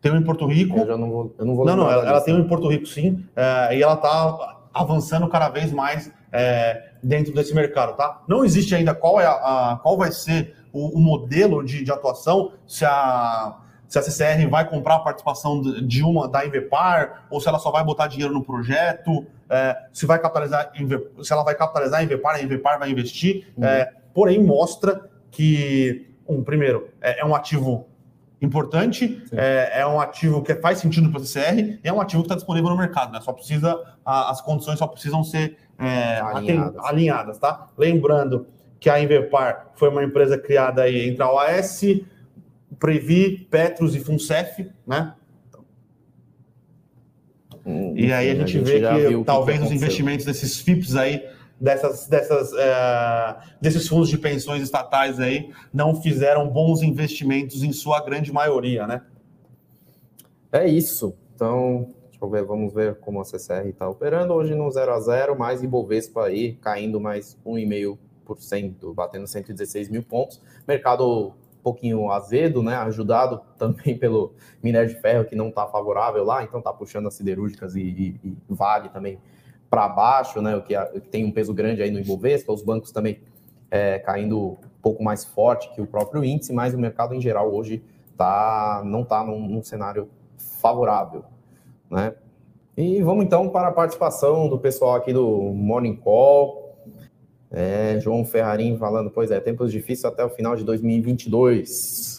[0.00, 0.78] Tem um em Porto Rico.
[0.78, 1.34] Eu já não vou.
[1.38, 3.10] Eu não, vou não, não, ela, ela, tem um em Porto Rico, sim.
[3.10, 8.22] Uh, e ela está avançando cada vez mais é, dentro desse mercado, tá?
[8.28, 11.90] Não existe ainda qual, é a, a qual vai ser o, o modelo de, de,
[11.90, 13.56] atuação, se a,
[13.88, 17.70] se a CCR vai comprar a participação de uma da Invepar, ou se ela só
[17.70, 20.70] vai botar dinheiro no projeto, é, se vai capitalizar,
[21.22, 23.64] se ela vai capitalizar a Invepar, a Invepar vai investir, uhum.
[23.64, 27.86] é, porém mostra que, um, primeiro, é, é um ativo
[28.40, 32.22] importante, é, é, um ativo que faz sentido para o CCR e é um ativo
[32.22, 33.20] que está disponível no mercado, né?
[33.20, 36.84] Só precisa, a, as condições só precisam ser é, alinhadas.
[36.84, 37.68] alinhadas, tá?
[37.76, 38.46] Lembrando
[38.78, 41.82] que a Invepar foi uma empresa criada aí entre a OAS,
[42.78, 45.14] Previ, Petros e Funcef, né?
[47.66, 50.60] Hum, e aí a gente, a gente vê que, que talvez que os investimentos desses
[50.60, 51.22] FIPS aí
[51.60, 58.00] dessas, dessas, é, desses fundos de pensões estatais aí não fizeram bons investimentos em sua
[58.00, 59.02] grande maioria, né?
[60.52, 61.14] É isso.
[61.34, 64.32] Então, deixa eu ver, vamos ver como a CCR está operando.
[64.32, 70.40] Hoje no 0 a 0 mais Ibovespa aí caindo mais 1,5%, batendo 116 mil pontos.
[70.66, 72.76] Mercado um pouquinho azedo, né?
[72.76, 77.14] Ajudado também pelo minério de ferro que não está favorável lá, então está puxando as
[77.14, 79.18] siderúrgicas e, e, e vale também
[79.70, 80.74] para baixo, né, o que,
[81.10, 83.20] tem um peso grande aí no Ibovespa, os bancos também
[83.70, 87.52] é, caindo um pouco mais forte que o próprio índice, mas o mercado em geral
[87.52, 87.82] hoje
[88.16, 90.08] tá, não está num, num, cenário
[90.60, 91.24] favorável.
[91.90, 92.14] Né?
[92.76, 96.76] E vamos então para a participação do pessoal aqui do Morning Call.
[97.50, 102.17] É, João Ferrarim falando, pois é, tempos difíceis até o final de 2022.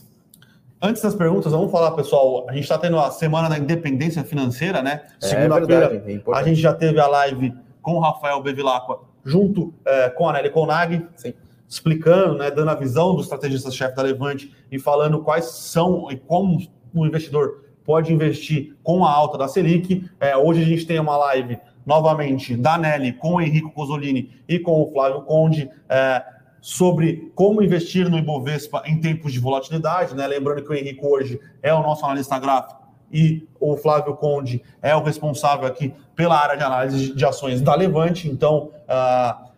[0.82, 2.46] Antes das perguntas, vamos falar, pessoal.
[2.50, 5.02] A gente está tendo a semana da independência financeira, né?
[5.22, 10.10] É Segunda-feira, é a gente já teve a live com o Rafael Bevilacqua, junto é,
[10.10, 11.34] com a Nelly Conag, Sim.
[11.68, 16.58] explicando, né, dando a visão do estrategista-chefe da Levante e falando quais são e como
[16.94, 20.10] o investidor pode investir com a alta da Selic.
[20.20, 24.60] É, hoje a gente tem uma live novamente da Nelly com o Henrico Cosolini e
[24.60, 25.70] com o Flávio Conde.
[25.90, 26.24] É,
[26.62, 30.28] sobre como investir no Ibovespa em tempos de volatilidade, né?
[30.28, 32.80] Lembrando que o Henrique hoje é o nosso analista gráfico
[33.12, 37.76] e o Flávio Conde é o responsável aqui pela área de análise de ações da
[37.76, 38.30] Levante.
[38.30, 39.50] Então, uh,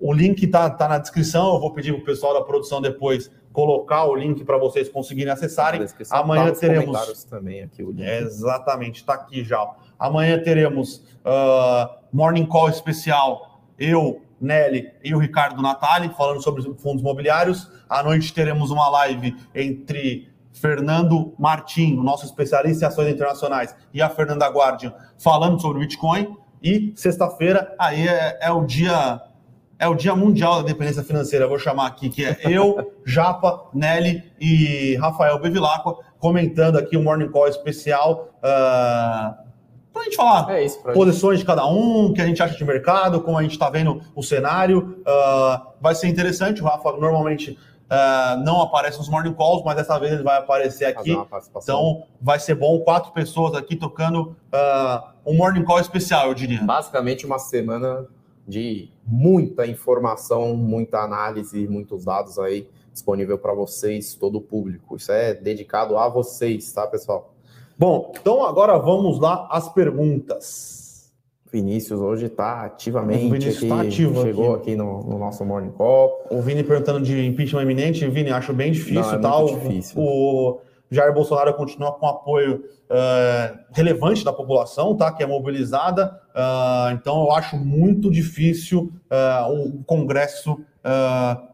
[0.00, 1.54] o link está tá na descrição.
[1.54, 5.32] Eu vou pedir para o pessoal da produção depois colocar o link para vocês conseguirem
[5.32, 5.84] acessarem.
[6.10, 8.06] Amanhã tá teremos também aqui o link.
[8.06, 9.68] exatamente, está aqui já.
[9.98, 13.62] Amanhã teremos uh, morning call especial.
[13.78, 17.70] Eu, Nelly e o Ricardo Natali, falando sobre fundos imobiliários.
[17.88, 24.00] À noite teremos uma live entre Fernando Martim, o nosso especialista em ações internacionais, e
[24.00, 26.36] a Fernanda Guardian, falando sobre Bitcoin.
[26.62, 29.20] E sexta-feira, aí é, é, o dia
[29.78, 34.30] é o dia mundial da dependência financeira, vou chamar aqui, que é eu, Japa, Nelly
[34.38, 38.28] e Rafael Bevilacqua, comentando aqui o Morning Call especial.
[38.44, 39.49] Uh
[39.92, 42.56] para a gente falar é isso, posições de cada um, o que a gente acha
[42.56, 45.00] de mercado, como a gente está vendo o cenário.
[45.00, 46.62] Uh, vai ser interessante.
[46.62, 47.58] O Rafa normalmente
[47.90, 51.16] uh, não aparece nos morning calls, mas dessa vez ele vai aparecer aqui.
[51.56, 52.78] Então vai ser bom.
[52.80, 56.62] Quatro pessoas aqui tocando uh, um morning call especial, eu diria.
[56.62, 58.06] Basicamente uma semana
[58.46, 64.96] de muita informação, muita análise, muitos dados aí disponível para vocês, todo o público.
[64.96, 67.32] Isso é dedicado a vocês, tá, pessoal?
[67.80, 71.10] Bom, então agora vamos lá às perguntas.
[71.50, 75.42] Vinícius hoje está ativamente o Vinícius aqui, tá ativo chegou aqui, aqui no, no, nosso
[75.46, 76.26] Morning Call.
[76.30, 78.06] O Vini perguntando de impeachment iminente.
[78.06, 79.00] Vini, acho bem difícil.
[79.00, 79.46] Não, é tal.
[79.46, 79.98] difícil.
[79.98, 82.56] O Jair Bolsonaro continua com apoio
[82.90, 85.10] uh, relevante da população, tá?
[85.10, 86.20] que é mobilizada.
[86.34, 91.50] Uh, então eu acho muito difícil uh, o Congresso uh,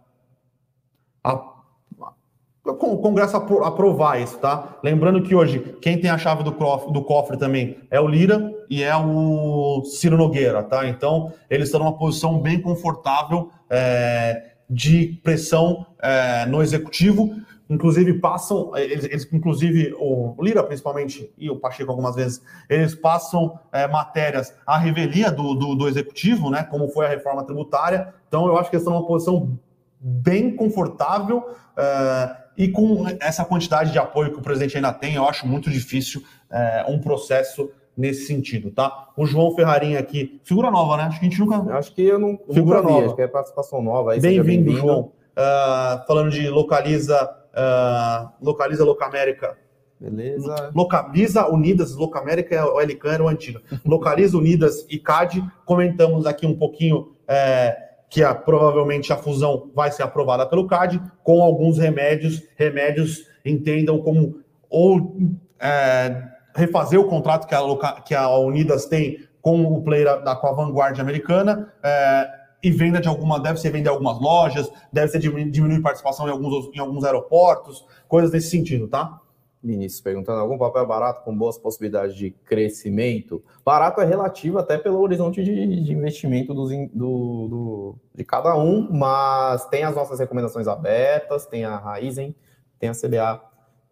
[2.67, 4.79] o Congresso aprovar isso, tá?
[4.83, 8.53] Lembrando que hoje quem tem a chave do cofre, do cofre também é o Lira
[8.69, 10.89] e é o Ciro Nogueira, tá?
[10.89, 17.35] Então eles estão numa posição bem confortável é, de pressão é, no executivo.
[17.69, 23.59] Inclusive passam, eles, eles, inclusive o Lira principalmente e o Pacheco algumas vezes, eles passam
[23.73, 26.63] é, matérias à revelia do, do, do executivo, né?
[26.63, 28.15] Como foi a reforma tributária.
[28.29, 29.59] Então eu acho que eles estão numa posição
[30.01, 31.45] bem confortável.
[31.77, 35.71] É, e com essa quantidade de apoio que o presidente ainda tem, eu acho muito
[35.71, 39.09] difícil é, um processo nesse sentido, tá?
[39.17, 41.05] O João Ferrarinha aqui, figura nova, né?
[41.05, 41.77] Acho que a gente nunca.
[41.77, 42.39] Acho que eu não.
[42.53, 43.07] Figura nunca vi, nova.
[43.07, 44.17] Acho que é participação nova.
[44.19, 45.13] Bem-vindo, bem João.
[45.37, 49.57] Uh, falando de localiza uh, Localiza Locamérica.
[49.99, 50.71] Beleza.
[50.75, 53.61] Localiza Unidas, Locamérica, o Elican era o antigo.
[53.85, 55.43] Localiza Unidas e CAD.
[55.65, 61.01] Comentamos aqui um pouquinho é, que a, provavelmente a fusão vai ser aprovada pelo CAD,
[61.23, 62.43] com alguns remédios.
[62.57, 65.17] Remédios entendam como ou
[65.61, 66.23] é,
[66.55, 70.53] refazer o contrato que a, que a Unidas tem com o player da, com a
[70.53, 71.73] Vanguard americana.
[71.83, 76.33] É, e venda de alguma, deve ser vender algumas lojas, deve ser diminuir participação em
[76.33, 79.21] alguns, em alguns aeroportos, coisas nesse sentido, tá?
[79.67, 83.43] Vinícius perguntando: algum papel barato com boas possibilidades de crescimento?
[83.65, 88.89] Barato é relativo até pelo horizonte de, de investimento dos, do, do, de cada um,
[88.91, 92.35] mas tem as nossas recomendações abertas, tem a Raizen,
[92.79, 93.43] tem a CBA,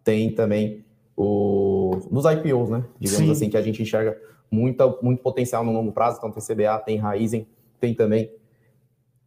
[0.03, 0.85] tem também
[1.15, 2.85] o, nos IPOs, né?
[2.99, 3.31] Digamos Sim.
[3.31, 4.17] assim, que a gente enxerga
[4.49, 6.17] muita, muito potencial no longo prazo.
[6.17, 7.47] Então tem CBA, tem Raizen,
[7.79, 8.31] tem também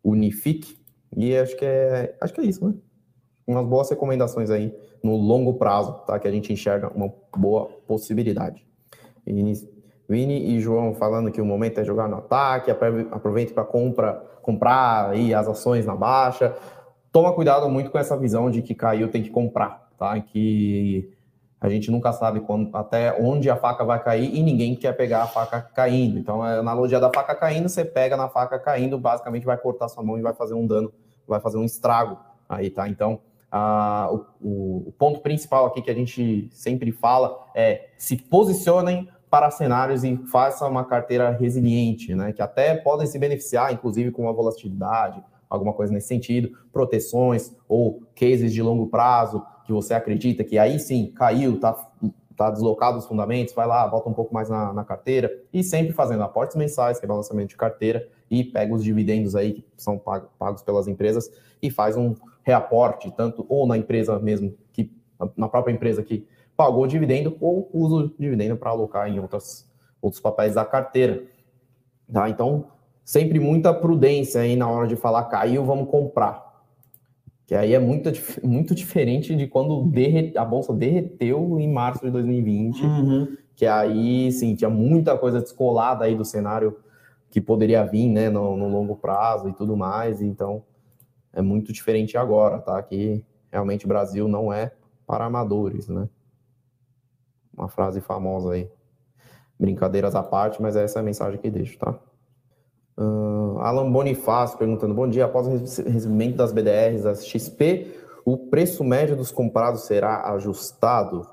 [0.02, 0.78] Unifique,
[1.16, 2.74] e acho que é, acho que é isso, né?
[3.48, 6.18] Umas boas recomendações aí no longo prazo, tá?
[6.18, 8.62] Que a gente enxerga uma boa possibilidade.
[10.06, 15.10] Vini e João falando que o momento é jogar no ataque, aproveite para compra, comprar
[15.10, 16.54] aí as ações na baixa.
[17.10, 20.20] Toma cuidado muito com essa visão de que caiu tem que comprar, tá?
[20.20, 21.10] Que
[21.60, 25.22] a gente nunca sabe quando, até onde a faca vai cair e ninguém quer pegar
[25.22, 26.18] a faca caindo.
[26.18, 30.02] Então, a analogia da faca caindo, você pega na faca caindo, basicamente vai cortar sua
[30.04, 30.92] mão e vai fazer um dano,
[31.26, 32.88] vai fazer um estrago aí, tá?
[32.88, 39.08] Então, a, o, o ponto principal aqui que a gente sempre fala é se posicionem
[39.30, 42.32] para cenários e façam uma carteira resiliente, né?
[42.32, 48.02] Que até podem se beneficiar, inclusive, com a volatilidade, alguma coisa nesse sentido, proteções ou
[48.14, 51.74] cases de longo prazo, que você acredita que aí sim caiu, tá,
[52.36, 55.92] tá deslocado os fundamentos, vai lá, bota um pouco mais na, na carteira e sempre
[55.92, 59.98] fazendo aportes mensais, que é balanceamento de carteira, e pega os dividendos aí que são
[60.38, 61.30] pagos pelas empresas
[61.62, 62.14] e faz um
[62.48, 64.90] reaporte, tanto ou na empresa mesmo, que
[65.36, 69.70] na própria empresa que pagou o dividendo, ou usa o dividendo para alocar em outras,
[70.00, 71.22] outros papéis da carteira.
[72.10, 72.28] Tá?
[72.30, 72.68] Então,
[73.04, 76.48] sempre muita prudência aí na hora de falar caiu, vamos comprar.
[77.46, 78.10] Que aí é muito,
[78.42, 83.36] muito diferente de quando derre, a bolsa derreteu em março de 2020, uhum.
[83.54, 86.78] que aí, sim, tinha muita coisa descolada aí do cenário
[87.30, 90.62] que poderia vir, né, no, no, longo prazo e tudo mais, então
[91.32, 92.82] é muito diferente agora, tá?
[92.82, 94.72] Que realmente o Brasil não é
[95.06, 96.08] para amadores, né?
[97.56, 98.70] Uma frase famosa aí.
[99.58, 101.98] Brincadeiras à parte, mas essa é a mensagem que deixo, tá?
[102.96, 108.84] Uh, Alan Bonifácio perguntando: Bom dia, após o recebimento das BDRs, das XP, o preço
[108.84, 111.26] médio dos comprados será ajustado?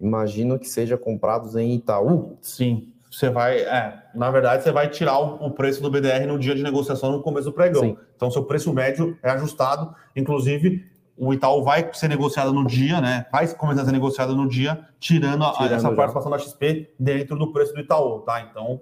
[0.00, 2.36] Imagino que seja comprados em Itaú.
[2.40, 6.38] Sim, você vai, é, na verdade, você vai tirar o, o, preço do BDR no
[6.38, 7.82] dia de negociação no começo do pregão.
[7.82, 7.96] Sim.
[8.14, 9.92] Então, seu preço médio é ajustado.
[10.14, 13.26] Inclusive, o Itaú vai ser negociado no dia, né?
[13.32, 17.36] Vai começar a ser negociado no dia, tirando, a, tirando essa participação da XP dentro
[17.36, 18.40] do preço do Itaú, tá?
[18.42, 18.80] Então,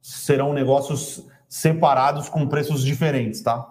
[0.00, 3.68] serão negócios separados com preços diferentes, tá?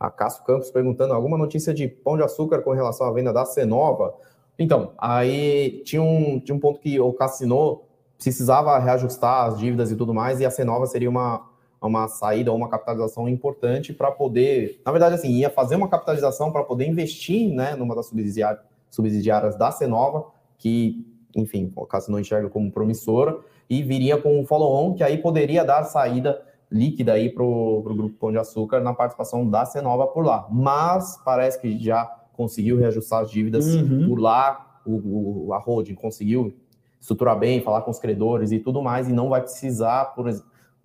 [0.00, 3.44] A Cássio Campos perguntando alguma notícia de pão de açúcar com relação à venda da
[3.44, 4.14] Cenova.
[4.58, 7.82] Então, aí tinha um, tinha um ponto que o Cassino
[8.22, 11.48] precisava reajustar as dívidas e tudo mais, e a Cenova seria uma,
[11.80, 16.52] uma saída ou uma capitalização importante para poder, na verdade, assim, ia fazer uma capitalização
[16.52, 21.04] para poder investir, né, numa das subsidiárias, subsidiárias da Cenova, que,
[21.34, 25.82] enfim, o Cassino enxerga como promissora, e viria com um follow-on que aí poderia dar
[25.84, 30.46] saída líquida aí para o Grupo Pão de Açúcar na participação da Cenova por lá.
[30.50, 32.04] Mas parece que já
[32.34, 34.08] conseguiu reajustar as dívidas uhum.
[34.08, 36.54] por lá, o, o, a holding conseguiu
[37.02, 40.30] estruturar bem, falar com os credores e tudo mais, e não vai precisar, por,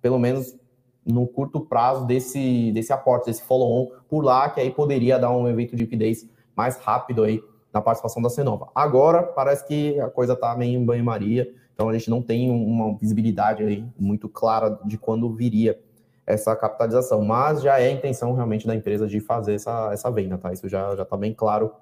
[0.02, 0.58] pelo menos
[1.06, 5.48] no curto prazo, desse, desse aporte, desse follow-on por lá, que aí poderia dar um
[5.48, 7.40] evento de liquidez mais rápido aí
[7.72, 8.68] na participação da Cenova.
[8.74, 12.98] Agora, parece que a coisa está meio em banho-maria, então a gente não tem uma
[12.98, 15.80] visibilidade aí muito clara de quando viria
[16.26, 20.36] essa capitalização, mas já é a intenção realmente da empresa de fazer essa, essa venda,
[20.36, 20.52] tá?
[20.52, 21.72] Isso já está bem claro,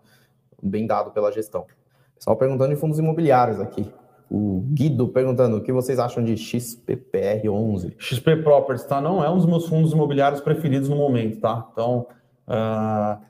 [0.62, 1.66] bem dado pela gestão.
[2.14, 3.90] Pessoal perguntando de fundos imobiliários aqui.
[4.30, 7.94] O Guido perguntando o que vocês acham de XPPR11.
[7.98, 9.00] XP Properties, tá?
[9.00, 11.68] Não é um dos meus fundos imobiliários preferidos no momento, tá?
[11.72, 12.06] Então,
[12.48, 13.22] uh,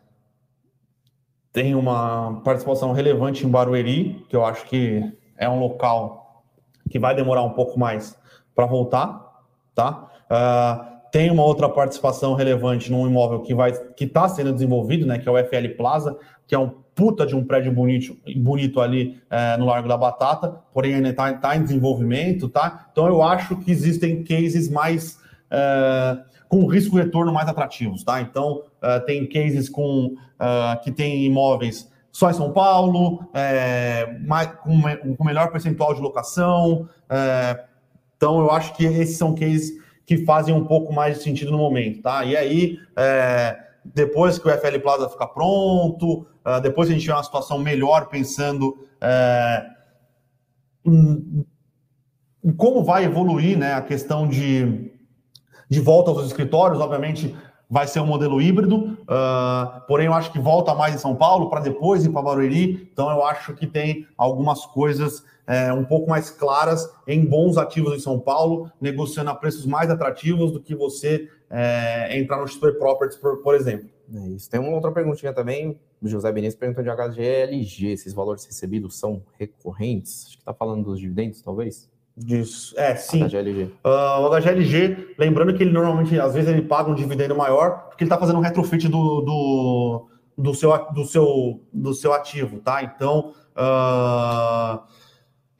[1.52, 5.02] tem uma participação relevante em Barueri, que eu acho que
[5.36, 6.44] é um local
[6.88, 8.18] que vai demorar um pouco mais
[8.54, 9.42] para voltar,
[9.74, 10.08] tá?
[10.30, 15.18] Uh, tem uma outra participação relevante num imóvel que vai que está sendo desenvolvido, né?
[15.18, 19.20] Que é o FL Plaza, que é um puta de um prédio bonito, bonito ali
[19.30, 22.88] é, no Largo da Batata, porém ainda está tá em desenvolvimento, tá?
[22.90, 26.18] Então eu acho que existem cases mais é,
[26.48, 28.20] com risco retorno mais atrativos, tá?
[28.20, 30.16] Então é, tem cases com
[30.84, 34.80] que tem imóveis só em São Paulo, é, mais, com,
[35.16, 36.88] com melhor percentual de locação.
[37.10, 37.64] É,
[38.16, 39.72] então, eu acho que esses são cases
[40.06, 42.24] que fazem um pouco mais de sentido no momento, tá?
[42.24, 47.02] E aí, é, depois que o FL Plaza ficar pronto, uh, depois que a gente
[47.02, 49.66] tiver uma situação melhor pensando é,
[50.84, 51.46] em,
[52.44, 54.92] em, como vai evoluir né, a questão de,
[55.68, 57.36] de volta aos escritórios, obviamente
[57.68, 61.50] vai ser um modelo híbrido, uh, porém eu acho que volta mais em São Paulo
[61.50, 66.10] para depois ir para Barueri, então eu acho que tem algumas coisas é, um pouco
[66.10, 70.74] mais claras em bons ativos em São Paulo, negociando a preços mais atrativos do que
[70.74, 73.88] você é, entrar no Super Properties, por, por exemplo.
[74.12, 74.50] É isso.
[74.50, 79.22] Tem uma outra perguntinha também, o José Benício perguntou de HGLG, esses valores recebidos são
[79.38, 80.26] recorrentes?
[80.26, 81.88] Acho que está falando dos dividendos, talvez?
[82.16, 82.74] Disso.
[82.78, 83.22] É, sim.
[83.24, 83.64] HGLG.
[83.84, 88.04] Uh, o HGLG, lembrando que ele normalmente, às vezes, ele paga um dividendo maior, porque
[88.04, 90.06] ele está fazendo um retrofit do, do,
[90.38, 92.82] do, seu, do, seu, do seu ativo, tá?
[92.82, 94.80] Então, uh,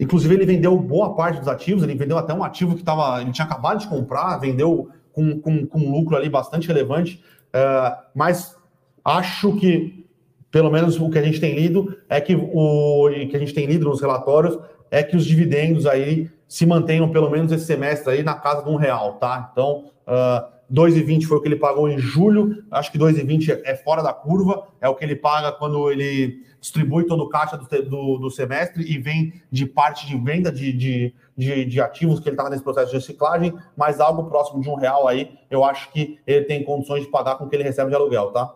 [0.00, 3.32] inclusive, ele vendeu boa parte dos ativos, ele vendeu até um ativo que tava, ele
[3.32, 8.57] tinha acabado de comprar, vendeu com, com, com um lucro ali bastante relevante, uh, mas
[9.04, 10.07] acho que,
[10.50, 13.66] pelo menos o que a gente tem lido, é que o que a gente tem
[13.66, 14.59] lido nos relatórios
[14.90, 18.70] é que os dividendos aí se mantenham pelo menos esse semestre aí na casa de
[18.70, 19.51] um real, tá?
[19.53, 24.03] Então, uh, 2,20 foi o que ele pagou em julho, acho que 2,20 é fora
[24.03, 28.18] da curva, é o que ele paga quando ele distribui todo o caixa do, do,
[28.18, 32.34] do semestre e vem de parte de venda de, de, de, de ativos que ele
[32.34, 36.18] estava nesse processo de reciclagem, mas algo próximo de um real aí, eu acho que
[36.26, 38.53] ele tem condições de pagar com o que ele recebe de aluguel, tá?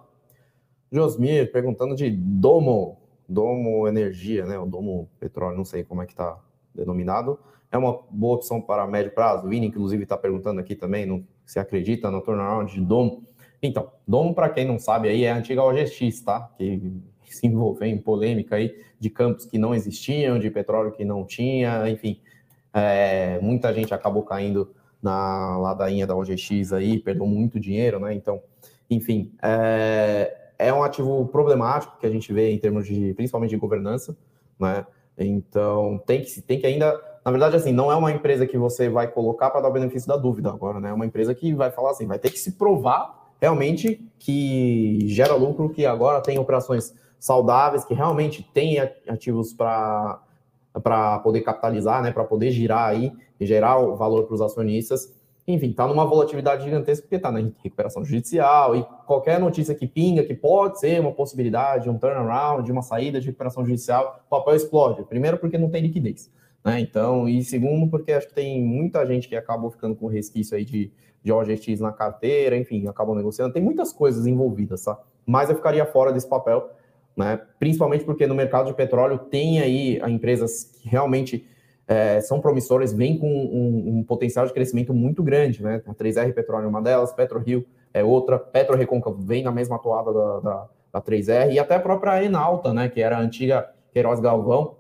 [0.90, 4.58] Josmir perguntando de Domo, Domo Energia, né?
[4.58, 6.36] O Domo Petróleo, não sei como é que está
[6.74, 7.38] denominado.
[7.70, 9.46] É uma boa opção para médio prazo.
[9.46, 13.22] O Vini, inclusive, está perguntando aqui também no, se acredita no turnaround de Domo.
[13.62, 16.50] Então, Domo, para quem não sabe, aí é a antiga OGX, tá?
[16.56, 16.82] Que
[17.30, 21.88] se envolveu em polêmica aí de campos que não existiam, de petróleo que não tinha,
[21.88, 22.20] enfim.
[22.72, 28.14] É, muita gente acabou caindo na ladainha da OGX aí, perdeu muito dinheiro, né?
[28.14, 28.42] Então,
[28.88, 33.56] enfim, é, é um ativo problemático que a gente vê em termos de, principalmente de
[33.56, 34.16] governança,
[34.58, 34.84] né?
[35.16, 36.98] Então, tem que, tem que ainda,
[37.30, 40.08] na verdade, assim, não é uma empresa que você vai colocar para dar o benefício
[40.08, 40.90] da dúvida agora, né?
[40.90, 45.34] É uma empresa que vai falar assim, vai ter que se provar realmente que gera
[45.36, 50.20] lucro, que agora tem operações saudáveis, que realmente tem ativos para
[50.82, 55.12] para poder capitalizar, né, para poder girar aí e gerar o valor para os acionistas.
[55.46, 60.22] Enfim, está numa volatilidade gigantesca porque está na recuperação judicial e qualquer notícia que pinga
[60.22, 65.02] que pode ser uma possibilidade, um turnaround, uma saída de recuperação judicial, o papel explode.
[65.04, 66.30] Primeiro porque não tem liquidez,
[66.64, 66.80] né?
[66.80, 70.64] Então, e segundo porque acho que tem muita gente que acabou ficando com resquício aí
[70.64, 70.92] de,
[71.22, 73.52] de OGX na carteira, enfim, acabam negociando.
[73.52, 74.98] Tem muitas coisas envolvidas, tá?
[75.26, 76.70] Mas eu ficaria fora desse papel
[77.16, 77.40] né?
[77.58, 81.46] principalmente porque no mercado de petróleo tem aí empresas que realmente
[81.86, 85.62] é, são promissoras, vêm com um, um, potencial de crescimento muito grande.
[85.62, 85.82] Né?
[85.86, 88.78] A 3R Petróleo é uma delas, PetroRio é outra, Petro
[89.18, 92.88] vem na mesma toada da, da, da 3R, e até a própria Enalta, né?
[92.88, 94.76] que era a antiga Queiroz Galvão,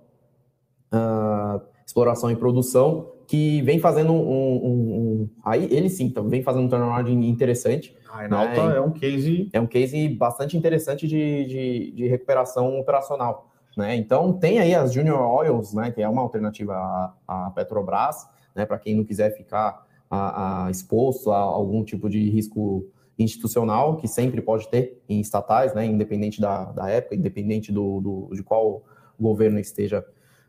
[0.94, 1.60] uh,
[1.90, 6.64] exploração e produção, que vem fazendo um, um, um, aí ele sim, então, vem fazendo
[6.64, 7.96] um turnaround interessante.
[8.12, 8.76] A Enalta né?
[8.76, 13.96] é um case é um case bastante interessante de, de, de, recuperação operacional, né?
[13.96, 18.64] Então tem aí as Junior Oils, né, que é uma alternativa à, à Petrobras, né,
[18.64, 22.86] para quem não quiser ficar a, a exposto a algum tipo de risco
[23.18, 28.34] institucional que sempre pode ter em estatais, né, independente da, da época, independente do, do
[28.34, 28.82] de qual
[29.18, 30.04] governo esteja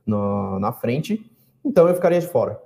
[0.06, 1.30] na, na frente.
[1.64, 2.60] Então eu ficaria de fora.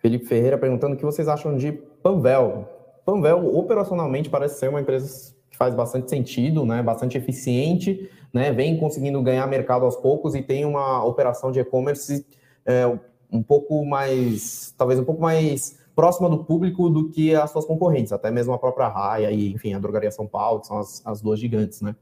[0.00, 2.68] Felipe Ferreira perguntando o que vocês acham de Panvel.
[3.04, 6.82] Panvel, operacionalmente, parece ser uma empresa que faz bastante sentido, né?
[6.82, 8.50] bastante eficiente, né?
[8.50, 12.26] vem conseguindo ganhar mercado aos poucos e tem uma operação de e-commerce
[12.64, 12.86] é,
[13.30, 18.12] um pouco mais, talvez um pouco mais próxima do público do que as suas concorrentes,
[18.12, 21.20] até mesmo a própria Raia e, enfim, a Drogaria São Paulo, que são as, as
[21.20, 21.94] duas gigantes, né?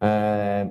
[0.00, 0.70] É,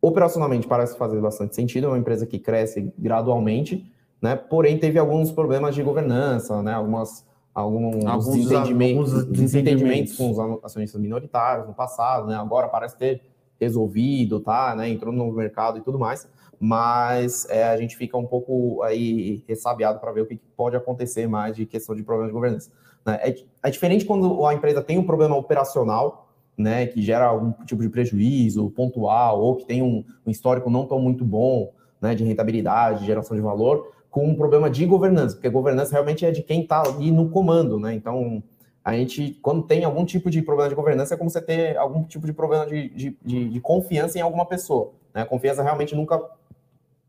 [0.00, 3.90] operacionalmente parece fazer bastante sentido, é uma empresa que cresce gradualmente,
[4.20, 4.36] né?
[4.36, 6.72] Porém, teve alguns problemas de governança, né?
[6.72, 12.36] Algumas, alguns, alguns desentendimentos, alguns desentendimentos com os acionistas minoritários no passado, né?
[12.36, 13.22] Agora parece ter
[13.60, 14.74] resolvido, tá?
[14.74, 14.88] Né?
[14.88, 16.28] Entrou no novo mercado e tudo mais,
[16.60, 21.26] mas é, a gente fica um pouco aí ressabiado para ver o que pode acontecer
[21.26, 22.70] mais de questão de problemas de governança.
[23.04, 23.18] Né?
[23.22, 26.25] É, é diferente quando a empresa tem um problema operacional,
[26.56, 30.86] né, que gera algum tipo de prejuízo pontual ou que tem um, um histórico não
[30.86, 35.34] tão muito bom, né, de rentabilidade, de geração de valor, com um problema de governança,
[35.34, 37.92] porque governança realmente é de quem está ali no comando, né?
[37.92, 38.42] Então,
[38.82, 42.04] a gente, quando tem algum tipo de problema de governança, é como você ter algum
[42.04, 44.92] tipo de problema de, de, de, de confiança em alguma pessoa.
[45.12, 45.22] Né?
[45.22, 46.22] A confiança realmente nunca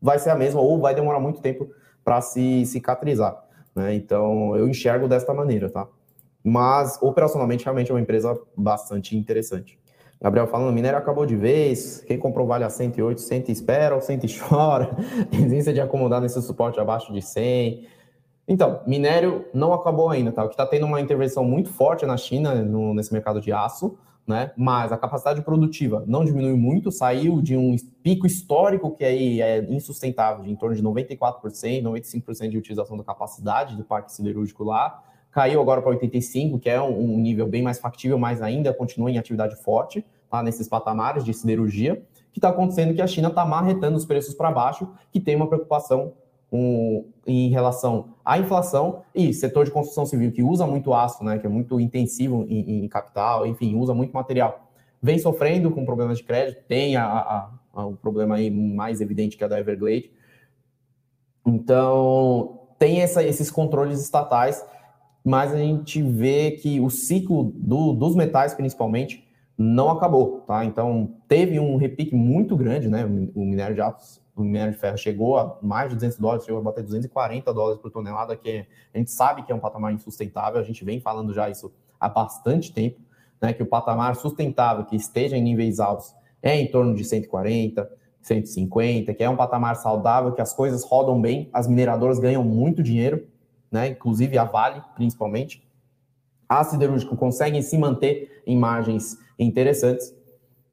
[0.02, 1.70] vai ser a mesma ou vai demorar muito tempo
[2.04, 3.42] para se cicatrizar.
[3.74, 3.94] Né?
[3.94, 5.86] Então, eu enxergo desta maneira, tá?
[6.44, 9.78] Mas, operacionalmente, realmente é uma empresa bastante interessante.
[10.20, 14.20] Gabriel falando, minério acabou de vez, quem comprou vale a 108, 100 espera ou 100
[14.48, 14.90] chora,
[15.30, 17.86] tendência de acomodar nesse suporte abaixo de 100.
[18.48, 20.42] Então, minério não acabou ainda, tá?
[20.44, 23.96] O que está tendo uma intervenção muito forte na China, no, nesse mercado de aço,
[24.26, 24.52] né?
[24.56, 29.64] Mas a capacidade produtiva não diminuiu muito, saiu de um pico histórico que aí é
[29.70, 35.02] insustentável, de em torno de 94%, 95% de utilização da capacidade do parque siderúrgico lá,
[35.30, 39.10] caiu agora para 85%, que é um, um, nível bem mais factível, mas ainda continua
[39.10, 40.42] em atividade forte, tá?
[40.42, 42.02] Nesses patamares de siderurgia.
[42.32, 45.48] Que está acontecendo que a China está marretando os preços para baixo, que tem uma
[45.48, 46.12] preocupação
[46.52, 51.38] um, em relação à inflação e setor de construção civil que usa muito aço, né,
[51.38, 54.70] que é muito intensivo em, em capital, enfim, usa muito material,
[55.00, 59.44] vem sofrendo com problemas de crédito, tem a, a, a, problema aí mais evidente que
[59.44, 60.10] é da Everglade.
[61.46, 64.64] Então, tem essa, esses controles estatais,
[65.28, 70.64] mas a gente vê que o ciclo do, dos metais, principalmente, não acabou, tá?
[70.64, 73.04] Então, teve um repique muito grande, né?
[73.34, 76.60] O minério de aço o minério de ferro chegou a mais de 200 dólares, chegou
[76.60, 78.64] a bater 240 dólares por tonelada, que
[78.94, 82.08] a gente sabe que é um patamar insustentável, a gente vem falando já isso há
[82.08, 83.00] bastante tempo,
[83.42, 87.90] né, que o patamar sustentável que esteja em níveis altos é em torno de 140,
[88.22, 92.82] 150, que é um patamar saudável, que as coisas rodam bem, as mineradoras ganham muito
[92.82, 93.26] dinheiro,
[93.70, 95.62] né, inclusive a Vale, principalmente.
[96.48, 100.16] A siderúrgica conseguem se manter em margens interessantes,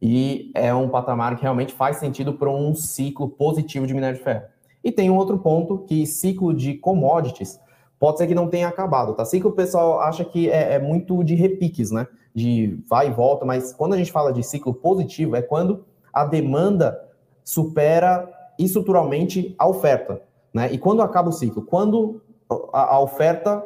[0.01, 4.23] e é um patamar que realmente faz sentido para um ciclo positivo de minério de
[4.23, 4.43] ferro.
[4.83, 7.59] E tem um outro ponto que ciclo de commodities
[7.99, 9.25] pode ser que não tenha acabado, tá?
[9.25, 12.07] Ciclo o pessoal acha que é, é, muito de repiques, né?
[12.35, 16.25] De vai e volta, mas quando a gente fala de ciclo positivo é quando a
[16.25, 17.01] demanda
[17.43, 18.29] supera
[18.59, 20.21] estruturalmente a oferta,
[20.53, 20.71] né?
[20.71, 21.63] E quando acaba o ciclo?
[21.63, 23.63] Quando a, a oferta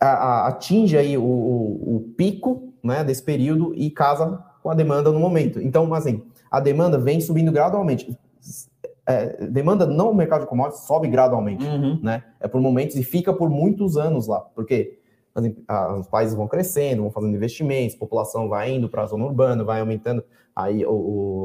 [0.00, 4.74] a, a, atinge aí o, o, o pico né, desse período e casa com a
[4.74, 5.60] demanda no momento.
[5.60, 8.16] Então, assim, a demanda vem subindo gradualmente.
[9.06, 11.98] É, demanda no mercado de commodities sobe gradualmente, uhum.
[12.02, 12.22] né?
[12.38, 14.98] É por momentos e fica por muitos anos lá, porque
[15.34, 15.56] assim,
[15.98, 19.64] os países vão crescendo, vão fazendo investimentos, a população vai indo para a zona urbana,
[19.64, 20.22] vai aumentando
[20.54, 20.92] aí o,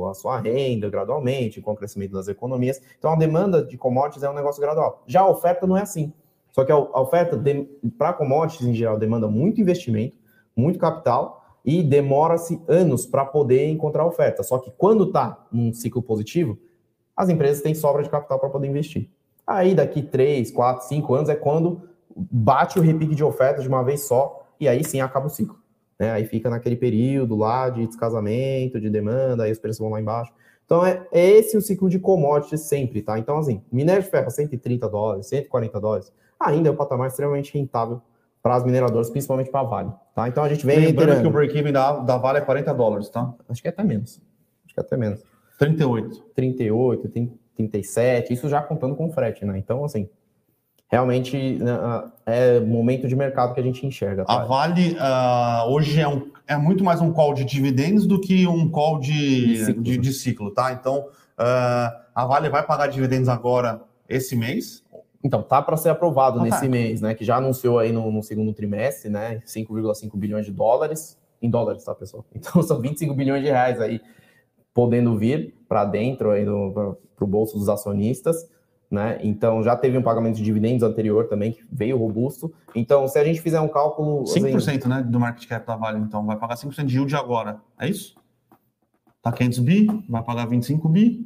[0.02, 2.82] o, a sua renda gradualmente, com o crescimento das economias.
[2.98, 5.04] Então, a demanda de commodities é um negócio gradual.
[5.08, 6.14] Já a oferta não é assim.
[6.52, 7.42] Só que a, a oferta
[7.98, 10.18] para commodities em geral demanda muito investimento,
[10.56, 14.42] muito capital, e demora-se anos para poder encontrar oferta.
[14.42, 16.58] Só que quando está num ciclo positivo,
[17.16, 19.10] as empresas têm sobra de capital para poder investir.
[19.46, 21.82] Aí daqui 3, 4, 5 anos é quando
[22.18, 25.58] bate o repique de oferta de uma vez só e aí sim acaba o ciclo.
[26.00, 26.12] Né?
[26.12, 30.32] Aí fica naquele período lá de descasamento, de demanda, aí os preços vão lá embaixo.
[30.66, 33.18] Então é, é esse o ciclo de commodities sempre, tá?
[33.18, 38.02] Então assim, minério de ferro 130 dólares, 140 dólares, ainda é um patamar extremamente rentável
[38.42, 39.92] para as mineradoras, principalmente para a Vale.
[40.16, 40.28] Tá?
[40.28, 40.80] Então a gente vem.
[40.80, 43.34] Lembrando que o break-even da, da Vale é 40 dólares, tá?
[43.50, 44.22] Acho que é até menos.
[44.66, 45.22] Acho que é até menos.
[45.60, 46.24] 38.
[46.34, 49.58] 38, 37, isso já contando com frete, né?
[49.58, 50.08] Então, assim,
[50.88, 51.78] realmente né,
[52.26, 54.26] é momento de mercado que a gente enxerga.
[54.26, 54.34] Tá?
[54.34, 58.48] A Vale uh, hoje é, um, é muito mais um call de dividendos do que
[58.48, 60.72] um call de, de, ciclo, de, de ciclo tá?
[60.72, 64.84] Então, uh, a Vale vai pagar dividendos agora esse mês,
[65.24, 66.70] então, tá para ser aprovado ah, nesse tá.
[66.70, 67.14] mês, né?
[67.14, 69.42] Que já anunciou aí no, no segundo trimestre, né?
[69.46, 71.18] 5,5 bilhões de dólares.
[71.42, 72.26] Em dólares, tá, pessoal?
[72.34, 74.02] Então, são 25 bilhões de reais aí
[74.74, 78.48] podendo vir para dentro aí para o bolso dos acionistas,
[78.90, 79.20] né?
[79.22, 82.54] Então, já teve um pagamento de dividendos anterior também, que veio robusto.
[82.74, 84.24] Então, se a gente fizer um cálculo...
[84.24, 86.26] 5%, assim, né, do market cap da Vale, então.
[86.26, 87.60] Vai pagar 5% de yield agora.
[87.80, 88.16] É isso?
[89.22, 91.26] Tá 500 bi, vai pagar 25 bi.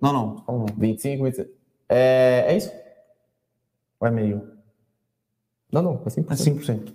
[0.00, 0.66] Não, não.
[0.76, 1.50] 25, 25.
[1.88, 2.72] É, é isso?
[4.00, 4.42] Ou é meio?
[5.72, 6.30] Não, não, é 5%.
[6.30, 6.92] É 5%.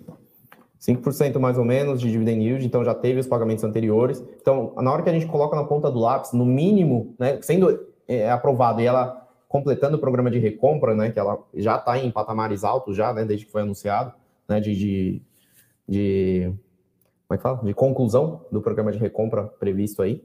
[0.80, 4.22] 5% mais ou menos de dividend yield, então já teve os pagamentos anteriores.
[4.40, 7.86] Então, na hora que a gente coloca na ponta do lápis, no mínimo, né, sendo
[8.06, 12.10] é, aprovado e ela completando o programa de recompra, né, que ela já está em
[12.10, 14.12] patamares altos já, né, desde que foi anunciado,
[14.46, 15.22] né, de, de,
[15.88, 16.52] de,
[17.26, 17.64] como é que fala?
[17.64, 20.22] De conclusão do programa de recompra previsto aí,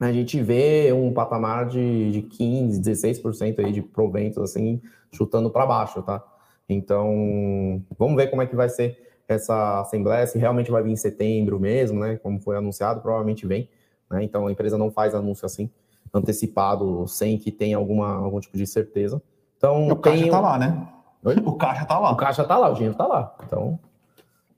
[0.00, 4.82] a gente vê um patamar de, de 15, 16% aí de proventos, assim,
[5.12, 6.24] chutando para baixo, tá?
[6.68, 10.96] Então, vamos ver como é que vai ser essa assembleia, se realmente vai vir em
[10.96, 12.16] setembro mesmo, né?
[12.16, 13.68] Como foi anunciado, provavelmente vem.
[14.10, 14.24] Né?
[14.24, 15.70] Então, a empresa não faz anúncio assim,
[16.12, 19.22] antecipado, sem que tenha alguma, algum tipo de certeza.
[19.56, 20.88] Então, o caixa tá lá, né?
[21.24, 21.36] Oi?
[21.44, 22.12] O caixa tá lá.
[22.12, 23.34] O caixa tá lá, o dinheiro tá lá.
[23.46, 23.78] Então,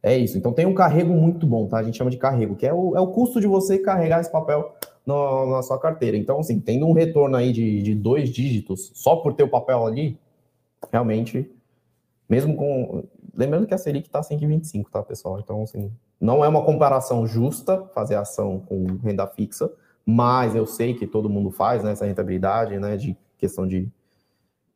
[0.02, 0.36] é isso.
[0.36, 1.78] Então tem um carrego muito bom, tá?
[1.78, 4.30] A gente chama de carrego, que é o, é o custo de você carregar esse
[4.30, 4.74] papel
[5.06, 6.16] no, na sua carteira.
[6.16, 9.86] Então, assim, tendo um retorno aí de, de dois dígitos só por ter o papel
[9.86, 10.18] ali,
[10.92, 11.50] realmente,
[12.28, 13.04] mesmo com.
[13.36, 15.40] Lembrando que a Selic está 5,25, tá, pessoal?
[15.40, 15.90] Então, assim,
[16.20, 19.70] não é uma comparação justa fazer ação com renda fixa,
[20.06, 23.88] mas eu sei que todo mundo faz né, essa rentabilidade, né, de questão de,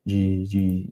[0.05, 0.91] de, de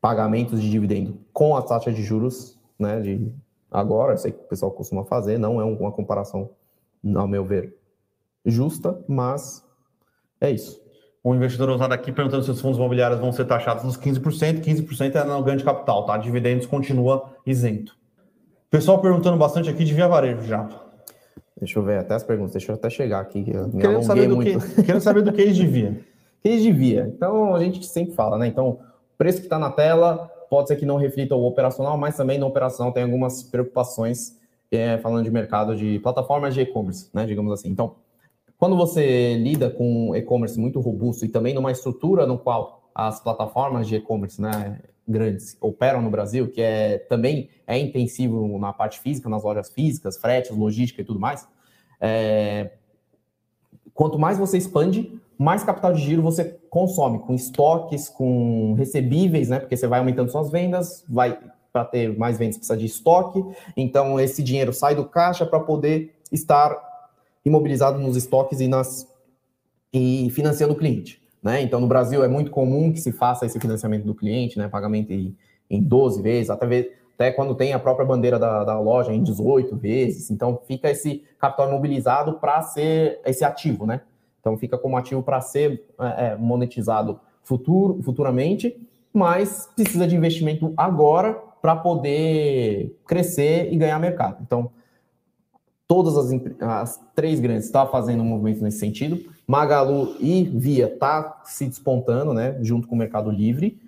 [0.00, 3.32] pagamentos de dividendo com a taxa de juros, né, de
[3.70, 6.50] agora, eu sei que o pessoal costuma fazer, não é uma comparação,
[7.14, 7.74] ao meu ver,
[8.44, 9.64] justa, mas
[10.40, 10.80] é isso.
[11.22, 15.14] O investidor usado aqui perguntando se os fundos imobiliários vão ser taxados nos 15%, 15%
[15.16, 16.16] é no ganho de capital, tá?
[16.16, 17.94] Dividendos continua isento.
[18.70, 20.66] Pessoal perguntando bastante aqui de Via Varejo já.
[21.60, 23.44] Deixa eu ver até as perguntas, deixa eu até chegar aqui.
[23.44, 24.58] Querendo saber, do muito.
[24.58, 26.00] que, querendo saber do case de Via.
[26.42, 27.12] case de Via.
[27.14, 28.46] Então, a gente sempre fala, né?
[28.46, 28.78] Então, o
[29.18, 32.46] preço que está na tela pode ser que não reflita o operacional, mas também na
[32.46, 34.36] operação tem algumas preocupações
[34.72, 37.26] é, falando de mercado de plataformas de e-commerce, né?
[37.26, 37.68] Digamos assim.
[37.68, 37.94] Então,
[38.56, 43.86] quando você lida com e-commerce muito robusto e também numa estrutura no qual as plataformas
[43.86, 44.80] de e-commerce né,
[45.10, 50.16] grandes operam no Brasil, que é também é intensivo na parte física, nas lojas físicas,
[50.16, 51.46] fretes, logística e tudo mais,
[52.00, 52.70] é,
[53.92, 59.58] quanto mais você expande, mais capital de giro você consome, com estoques, com recebíveis, né?
[59.58, 61.38] Porque você vai aumentando suas vendas, vai
[61.72, 63.44] para ter mais vendas precisa de estoque,
[63.76, 66.76] então esse dinheiro sai do caixa para poder estar
[67.44, 69.08] imobilizado nos estoques e, nas,
[69.92, 71.19] e financiando o cliente.
[71.42, 71.62] Né?
[71.62, 74.68] Então, no Brasil, é muito comum que se faça esse financiamento do cliente, né?
[74.68, 75.36] pagamento em,
[75.68, 79.76] em 12 vezes, até, até quando tem a própria bandeira da, da loja em 18
[79.76, 80.30] vezes.
[80.30, 83.86] Então, fica esse capital imobilizado para ser esse ativo.
[83.86, 84.00] Né?
[84.40, 88.76] Então, fica como ativo para ser é, é, monetizado futuro, futuramente,
[89.12, 94.38] mas precisa de investimento agora para poder crescer e ganhar mercado.
[94.42, 94.70] Então,
[95.86, 96.30] todas as,
[96.60, 99.20] as três grandes estão tá fazendo um movimento nesse sentido.
[99.50, 103.82] Magalu e Via tá se despontando, né, junto com o Mercado Livre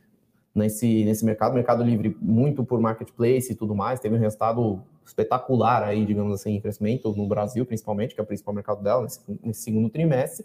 [0.52, 1.54] nesse, nesse mercado.
[1.54, 6.56] Mercado Livre muito por marketplace e tudo mais, teve um resultado espetacular aí, digamos assim,
[6.56, 10.44] em crescimento no Brasil, principalmente, que é o principal mercado dela nesse, nesse segundo trimestre.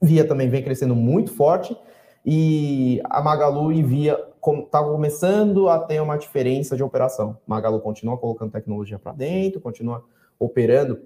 [0.00, 1.76] Via também vem crescendo muito forte
[2.24, 7.36] e a Magalu e Via está começando a ter uma diferença de operação.
[7.48, 10.04] Magalu continua colocando tecnologia para dentro, continua
[10.38, 11.00] operando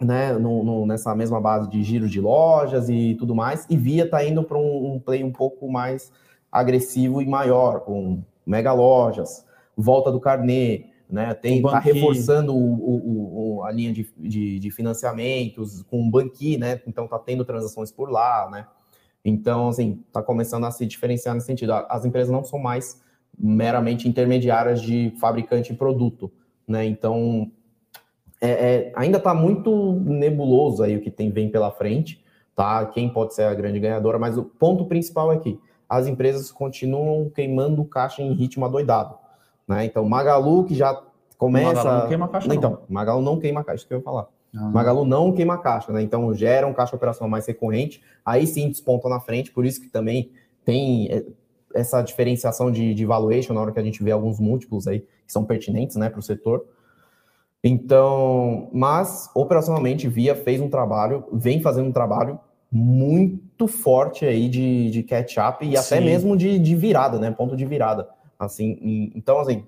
[0.00, 4.04] né, no, no, nessa mesma base de giro de lojas e tudo mais, e Via
[4.04, 6.12] está indo para um, um, play um pouco mais
[6.52, 9.44] agressivo e maior, com mega lojas,
[9.76, 14.70] volta do carnê, né, tem tá reforçando o, o, o, a linha de, de, de,
[14.70, 18.66] financiamentos com o banqui, né, então tá tendo transações por lá, né,
[19.28, 21.72] então, assim, tá começando a se diferenciar nesse sentido.
[21.72, 23.02] As empresas não são mais
[23.36, 26.30] meramente intermediárias de fabricante e produto,
[26.66, 27.50] né, então
[28.40, 32.22] é, é, ainda está muito nebuloso aí o que tem vem pela frente,
[32.54, 32.84] tá?
[32.86, 35.58] Quem pode ser a grande ganhadora, mas o ponto principal é que
[35.88, 39.14] as empresas continuam queimando caixa em ritmo adoidado,
[39.66, 39.84] né?
[39.84, 41.00] Então, Magalu que já
[41.38, 41.74] começa...
[41.74, 44.26] Magalu não queima caixa, Então, Magalu não queima caixa, isso que eu ia falar.
[44.54, 44.70] Ah.
[44.70, 46.02] Magalu não queima caixa, né?
[46.02, 49.88] Então, gera um caixa operacional mais recorrente, aí sim desponta na frente, por isso que
[49.88, 50.30] também
[50.64, 51.24] tem é,
[51.74, 55.32] essa diferenciação de, de valuation na hora que a gente vê alguns múltiplos aí que
[55.32, 56.64] são pertinentes, né, para o setor.
[57.62, 62.38] Então, mas operacionalmente, Via fez um trabalho, vem fazendo um trabalho
[62.70, 65.76] muito forte aí de, de catch-up e Sim.
[65.76, 67.30] até mesmo de, de virada, né?
[67.30, 68.08] Ponto de virada.
[68.38, 69.64] Assim, então, assim,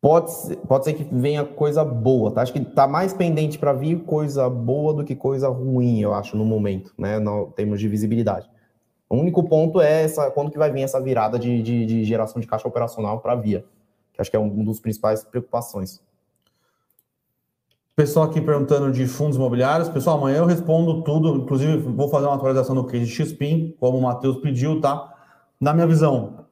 [0.00, 2.42] pode ser, pode ser que venha coisa boa, tá?
[2.42, 6.36] Acho que tá mais pendente para vir coisa boa do que coisa ruim, eu acho,
[6.36, 7.18] no momento, né?
[7.18, 8.48] No termos de visibilidade.
[9.08, 12.40] O único ponto é essa, quando que vai vir essa virada de, de, de geração
[12.40, 13.64] de caixa operacional para Via,
[14.12, 16.00] que acho que é um dos principais preocupações.
[17.96, 19.88] Pessoal aqui perguntando de fundos imobiliários.
[19.88, 21.34] Pessoal, amanhã eu respondo tudo.
[21.36, 25.14] Inclusive, vou fazer uma atualização do case XPIN, como o Matheus pediu, tá?
[25.58, 26.44] Na minha visão,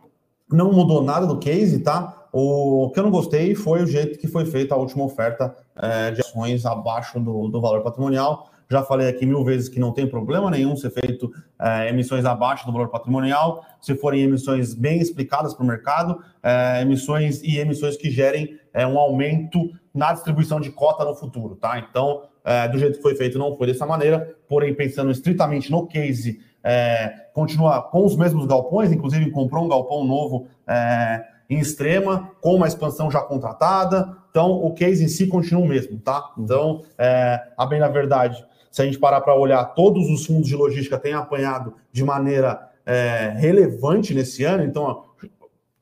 [0.51, 2.29] não mudou nada do case, tá?
[2.33, 6.13] O que eu não gostei foi o jeito que foi feita a última oferta é,
[6.13, 8.49] de ações abaixo do, do valor patrimonial.
[8.71, 11.31] Já falei aqui mil vezes que não tem problema nenhum ser feito
[11.61, 16.81] é, emissões abaixo do valor patrimonial, se forem emissões bem explicadas para o mercado, é,
[16.81, 19.61] emissões e emissões que gerem é, um aumento
[19.95, 21.79] na distribuição de cota no futuro, tá?
[21.79, 25.87] Então, é, do jeito que foi feito, não foi dessa maneira, porém, pensando estritamente no
[25.87, 32.31] case, é, continua com os mesmos galpões, inclusive comprou um galpão novo é, em extrema,
[32.41, 36.33] com uma expansão já contratada, então o case em si continua o mesmo, tá?
[36.37, 40.49] Então, é, a bem na verdade, se a gente parar para olhar, todos os fundos
[40.49, 45.05] de logística têm apanhado de maneira é, relevante nesse ano, então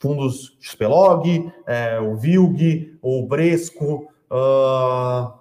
[0.02, 5.32] fundos XPlog, é, o VILG, o Bresco, uh,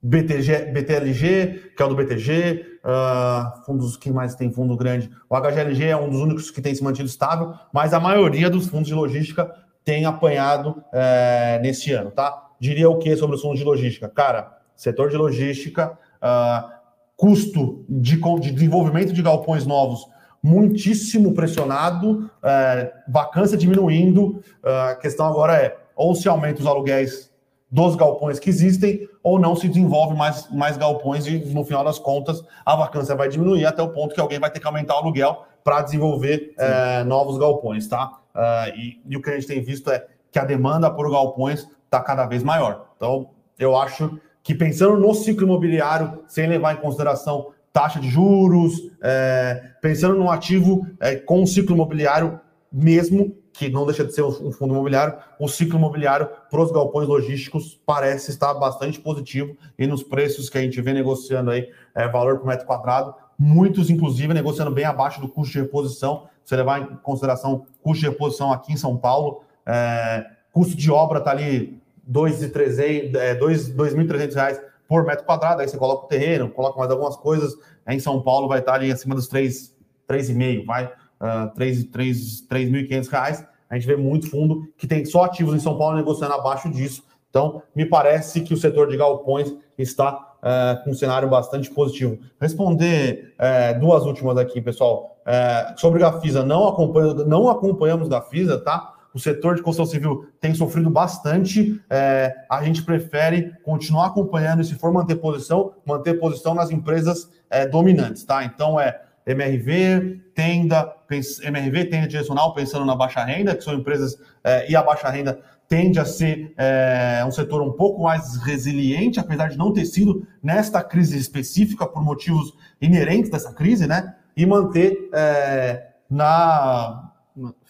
[0.00, 5.10] BTG, BTLG, que é o do BTG, uh, ah, fundos que mais tem fundo grande.
[5.28, 8.68] O HGLG é um dos únicos que tem se mantido estável, mas a maioria dos
[8.68, 9.52] fundos de logística
[9.84, 12.50] tem apanhado é, nesse ano, tá?
[12.60, 14.08] Diria o que sobre os fundos de logística?
[14.08, 16.70] Cara, setor de logística, uh,
[17.16, 20.06] custo de, de, desenvolvimento de galpões novos
[20.42, 24.42] muitíssimo pressionado, é, vacância diminuindo.
[24.62, 27.32] Uh, a questão agora é ou se aumenta os aluguéis
[27.70, 31.98] dos galpões que existem, ou não se desenvolve mais, mais galpões e, no final das
[31.98, 34.98] contas, a vacância vai diminuir até o ponto que alguém vai ter que aumentar o
[34.98, 38.20] aluguel para desenvolver é, novos galpões, tá?
[38.34, 41.66] Uh, e, e, o que a gente tem visto é que a demanda por galpões
[41.84, 42.86] está cada vez maior.
[42.96, 48.90] Então, eu acho que pensando no ciclo imobiliário, sem levar em consideração taxa de juros,
[49.02, 52.40] é, pensando num ativo é, com ciclo imobiliário
[52.72, 57.06] mesmo, que não deixa de ser um fundo imobiliário, o ciclo imobiliário para os galpões
[57.06, 62.08] logísticos parece estar bastante positivo e nos preços que a gente vê negociando aí, é,
[62.08, 66.30] valor por metro quadrado, muitos, inclusive, negociando bem abaixo do custo de reposição.
[66.46, 71.18] Se levar em consideração custo de reposição aqui em São Paulo, é, custo de obra
[71.18, 71.78] está ali
[72.10, 74.58] 2.300 reais
[74.88, 78.22] por metro quadrado, aí você coloca o terreno, coloca mais algumas coisas, aí em São
[78.22, 83.44] Paulo vai estar ali acima dos 3,5, vai uh, 3.500 reais.
[83.68, 87.02] A gente vê muito fundo que tem só ativos em São Paulo negociando abaixo disso.
[87.28, 92.18] Então, me parece que o setor de galpões está uh, com um cenário bastante positivo.
[92.40, 95.18] Responder uh, duas últimas aqui, pessoal.
[95.26, 98.94] Uh, sobre Gafisa, não, acompanho, não acompanhamos Gafisa, tá?
[99.16, 101.80] O setor de construção civil tem sofrido bastante.
[101.88, 107.30] É, a gente prefere continuar acompanhando e, se for manter posição, manter posição nas empresas
[107.48, 108.44] é, dominantes, tá?
[108.44, 114.70] Então é MRV, Tenda, MRV, Tenda Direcional, pensando na baixa renda, que são empresas, é,
[114.70, 119.48] e a baixa renda tende a ser é, um setor um pouco mais resiliente, apesar
[119.48, 124.14] de não ter sido nesta crise específica, por motivos inerentes dessa crise, né?
[124.36, 127.05] E manter é, na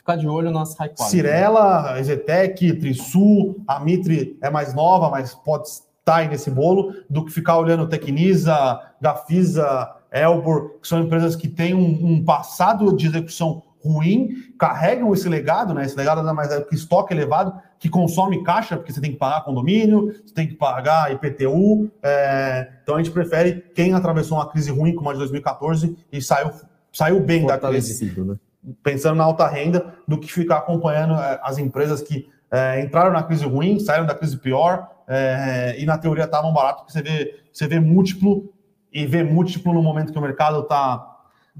[0.06, 1.10] ficar de olho nas high quality.
[1.10, 7.24] Cirela, Ezetec, Trisul, a Mitre é mais nova, mas pode estar aí nesse bolo, do
[7.24, 13.06] que ficar olhando Tecnisa, Gafisa, Elbor, que são empresas que têm um, um passado de
[13.08, 15.84] execução ruim, carregam esse legado, né?
[15.84, 19.16] Esse legado nada mais é que estoque elevado, que consome caixa, porque você tem que
[19.16, 21.90] pagar condomínio, você tem que pagar IPTU.
[22.02, 22.68] É...
[22.82, 26.50] Então a gente prefere quem atravessou uma crise ruim como a de 2014 e saiu,
[26.92, 28.12] saiu bem da crise.
[28.16, 28.36] Né?
[28.82, 33.22] Pensando na alta renda, do que ficar acompanhando é, as empresas que é, entraram na
[33.22, 37.40] crise ruim, saíram da crise pior é, e na teoria estavam barato, porque você vê,
[37.52, 38.52] você vê múltiplo
[38.92, 41.14] e vê múltiplo no momento que o mercado está tá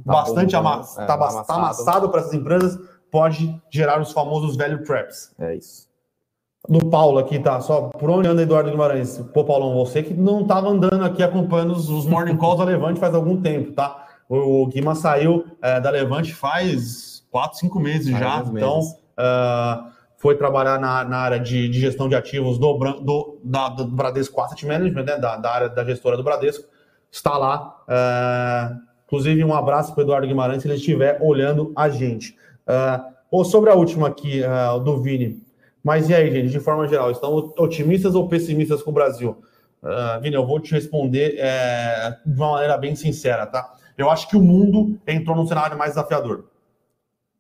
[0.05, 2.79] bastante bom, ama é, tá, tá amassado, amassado para essas empresas,
[3.11, 5.33] pode gerar os famosos value traps.
[5.39, 5.87] É isso.
[6.69, 7.61] Do Paulo aqui, tá?
[7.61, 9.19] Só por onde anda Eduardo Guimarães?
[9.33, 12.99] Pô, Paulão, você que não estava andando aqui acompanhando os, os morning calls da Levante
[12.99, 14.06] faz algum tempo, tá?
[14.29, 18.45] O Guima saiu é, da Levante faz quatro, cinco meses faz já.
[18.53, 23.68] Então, uh, foi trabalhar na, na área de, de, gestão de ativos do, do, da,
[23.68, 26.64] do Bradesco Asset Management, né, da, da, área da gestora do Bradesco.
[27.11, 27.77] Está lá.
[27.87, 32.37] Uh, inclusive, um abraço para o Eduardo Guimarães, se ele estiver olhando a gente.
[32.66, 35.43] Uh, sobre a última aqui, uh, do Vini.
[35.85, 39.41] Mas e aí, gente, de forma geral, estão otimistas ou pessimistas com o Brasil?
[39.83, 43.76] Uh, Vini, eu vou te responder é, de uma maneira bem sincera, tá?
[43.97, 46.44] Eu acho que o mundo entrou num cenário mais desafiador.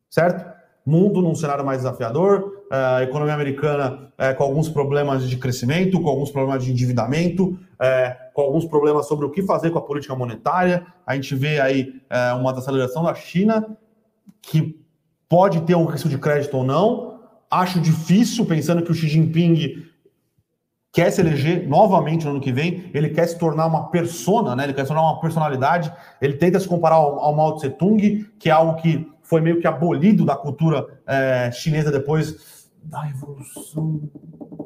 [0.08, 0.56] Certo?
[0.84, 6.00] Mundo num cenário mais desafiador, é, a economia americana é, com alguns problemas de crescimento,
[6.00, 9.82] com alguns problemas de endividamento, é, com alguns problemas sobre o que fazer com a
[9.82, 10.86] política monetária.
[11.06, 12.00] A gente vê aí
[12.38, 13.76] uma desaceleração da China,
[14.42, 14.78] que
[15.28, 17.20] pode ter um risco de crédito ou não.
[17.50, 19.85] Acho difícil, pensando que o Xi Jinping
[20.96, 24.64] quer se eleger novamente no ano que vem, ele quer se tornar uma persona, né?
[24.64, 25.92] ele quer se tornar uma personalidade,
[26.22, 29.60] ele tenta se comparar ao, ao Mao Tse Tung, que é algo que foi meio
[29.60, 34.08] que abolido da cultura é, chinesa depois da Revolução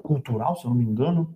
[0.04, 1.34] Cultural, se eu não me engano.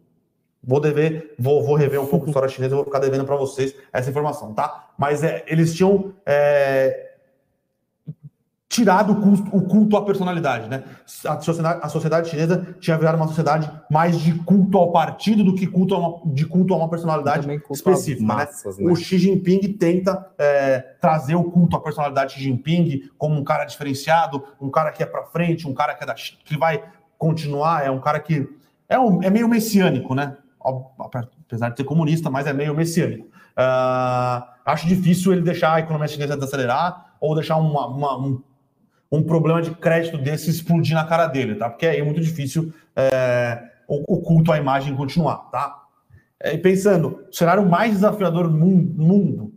[0.62, 3.74] Vou dever, vou, vou rever um pouco a história chinesa, vou ficar devendo para vocês
[3.92, 4.90] essa informação, tá?
[4.97, 7.14] Mas é, eles tinham é,
[8.75, 10.83] tirado o, custo, o culto à personalidade, né?
[11.25, 15.55] A sociedade, a sociedade, chinesa tinha virado uma sociedade mais de culto ao partido do
[15.55, 18.27] que culto uma, de culto a uma personalidade específica.
[18.27, 18.35] Né?
[18.35, 18.85] Massas, né?
[18.85, 18.91] Né?
[18.91, 23.64] O Xi Jinping tenta é, trazer o culto à personalidade Xi Jinping como um cara
[23.64, 26.83] diferenciado, um cara que é para frente, um cara que, é da, que vai
[27.16, 28.49] continuar, é um cara que
[28.89, 30.37] é, um, é meio messiânico, né?
[31.47, 33.27] Apesar de ser comunista, mas é meio messiânico.
[33.27, 38.43] Uh, acho difícil ele deixar a economia chinesa desacelerar ou deixar uma, uma, um
[39.17, 41.69] um problema de crédito desse explodir na cara dele, tá?
[41.69, 45.83] Porque aí é muito difícil é, o, o, culto à imagem continuar, tá?
[46.41, 49.53] É, pensando, o cenário mais desafiador no mundo,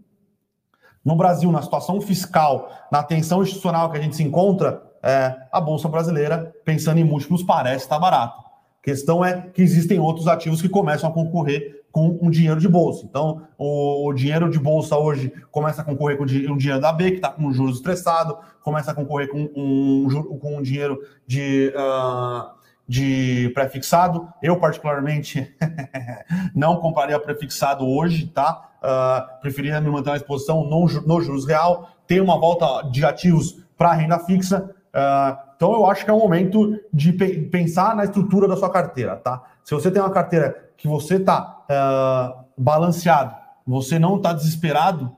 [1.04, 5.62] no Brasil, na situação fiscal, na tensão institucional que a gente se encontra, é, a
[5.62, 8.38] Bolsa Brasileira, pensando em múltiplos, parece estar barata.
[8.38, 12.68] A questão é que existem outros ativos que começam a concorrer com um dinheiro de
[12.68, 13.04] bolsa.
[13.10, 17.10] Então, o, o dinheiro de bolsa hoje começa a concorrer com um dinheiro da B,
[17.10, 22.52] que está com juros estressado, começa a concorrer com um, com um dinheiro de, uh,
[22.88, 24.28] de prefixado.
[24.44, 25.52] Eu, particularmente,
[26.54, 28.70] não compraria prefixado hoje, tá?
[28.78, 33.66] Uh, preferia me manter uma exposição no, no juros real, ter uma volta de ativos
[33.76, 34.70] para renda fixa.
[34.94, 38.70] Uh, então, eu acho que é o momento de pe pensar na estrutura da sua
[38.70, 39.42] carteira, tá?
[39.68, 45.12] Se você tem uma carteira que você está uh, balanceado, você não está desesperado,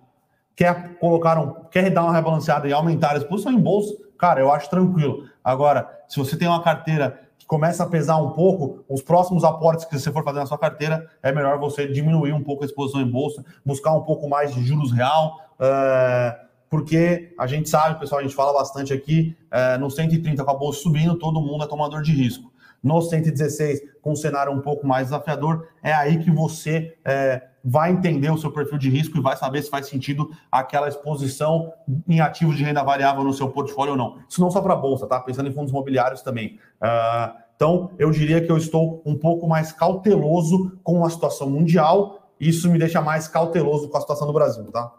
[0.56, 4.52] quer colocar um, quer dar uma rebalanceada e aumentar a exposição em bolsa, cara, eu
[4.52, 5.30] acho tranquilo.
[5.44, 9.86] Agora, se você tem uma carteira que começa a pesar um pouco, os próximos aportes
[9.86, 13.02] que você for fazer na sua carteira, é melhor você diminuir um pouco a exposição
[13.02, 18.20] em bolsa, buscar um pouco mais de juros real, uh, porque a gente sabe, pessoal,
[18.20, 21.68] a gente fala bastante aqui, uh, no 130 com a bolsa subindo, todo mundo é
[21.68, 22.49] tomador de risco
[22.84, 27.92] no 116 com um cenário um pouco mais desafiador, é aí que você é, vai
[27.92, 31.74] entender o seu perfil de risco e vai saber se faz sentido aquela exposição
[32.08, 34.20] em ativos de renda variável no seu portfólio ou não.
[34.28, 35.20] Isso não só para a Bolsa, tá?
[35.20, 36.60] Pensando em fundos imobiliários também.
[36.82, 42.32] Uh, então, eu diria que eu estou um pouco mais cauteloso com a situação mundial.
[42.40, 44.94] Isso me deixa mais cauteloso com a situação do Brasil, tá?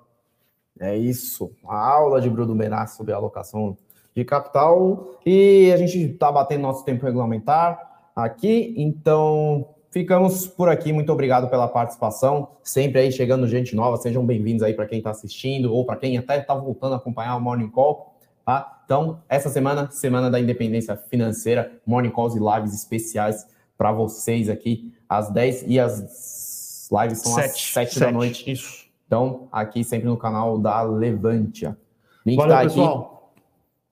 [0.79, 1.51] É isso.
[1.67, 3.77] A aula de Bruno Benassi sobre a alocação
[4.15, 10.93] de capital e a gente está batendo nosso tempo regulamentar aqui, então ficamos por aqui.
[10.93, 12.49] Muito obrigado pela participação.
[12.63, 16.17] Sempre aí chegando gente nova, sejam bem-vindos aí para quem está assistindo ou para quem
[16.17, 18.15] até está voltando a acompanhar o Morning Call.
[18.45, 18.81] Tá?
[18.85, 23.47] Então, essa semana, semana da independência financeira, Morning Calls e lives especiais
[23.77, 28.51] para vocês aqui às 10 e as lives são sete, às 7 sete, da noite.
[28.51, 28.87] Isso.
[29.07, 31.77] Então, aqui sempre no canal da Levantia.
[32.25, 32.69] Link Valeu, tá aqui.
[32.69, 33.20] pessoal.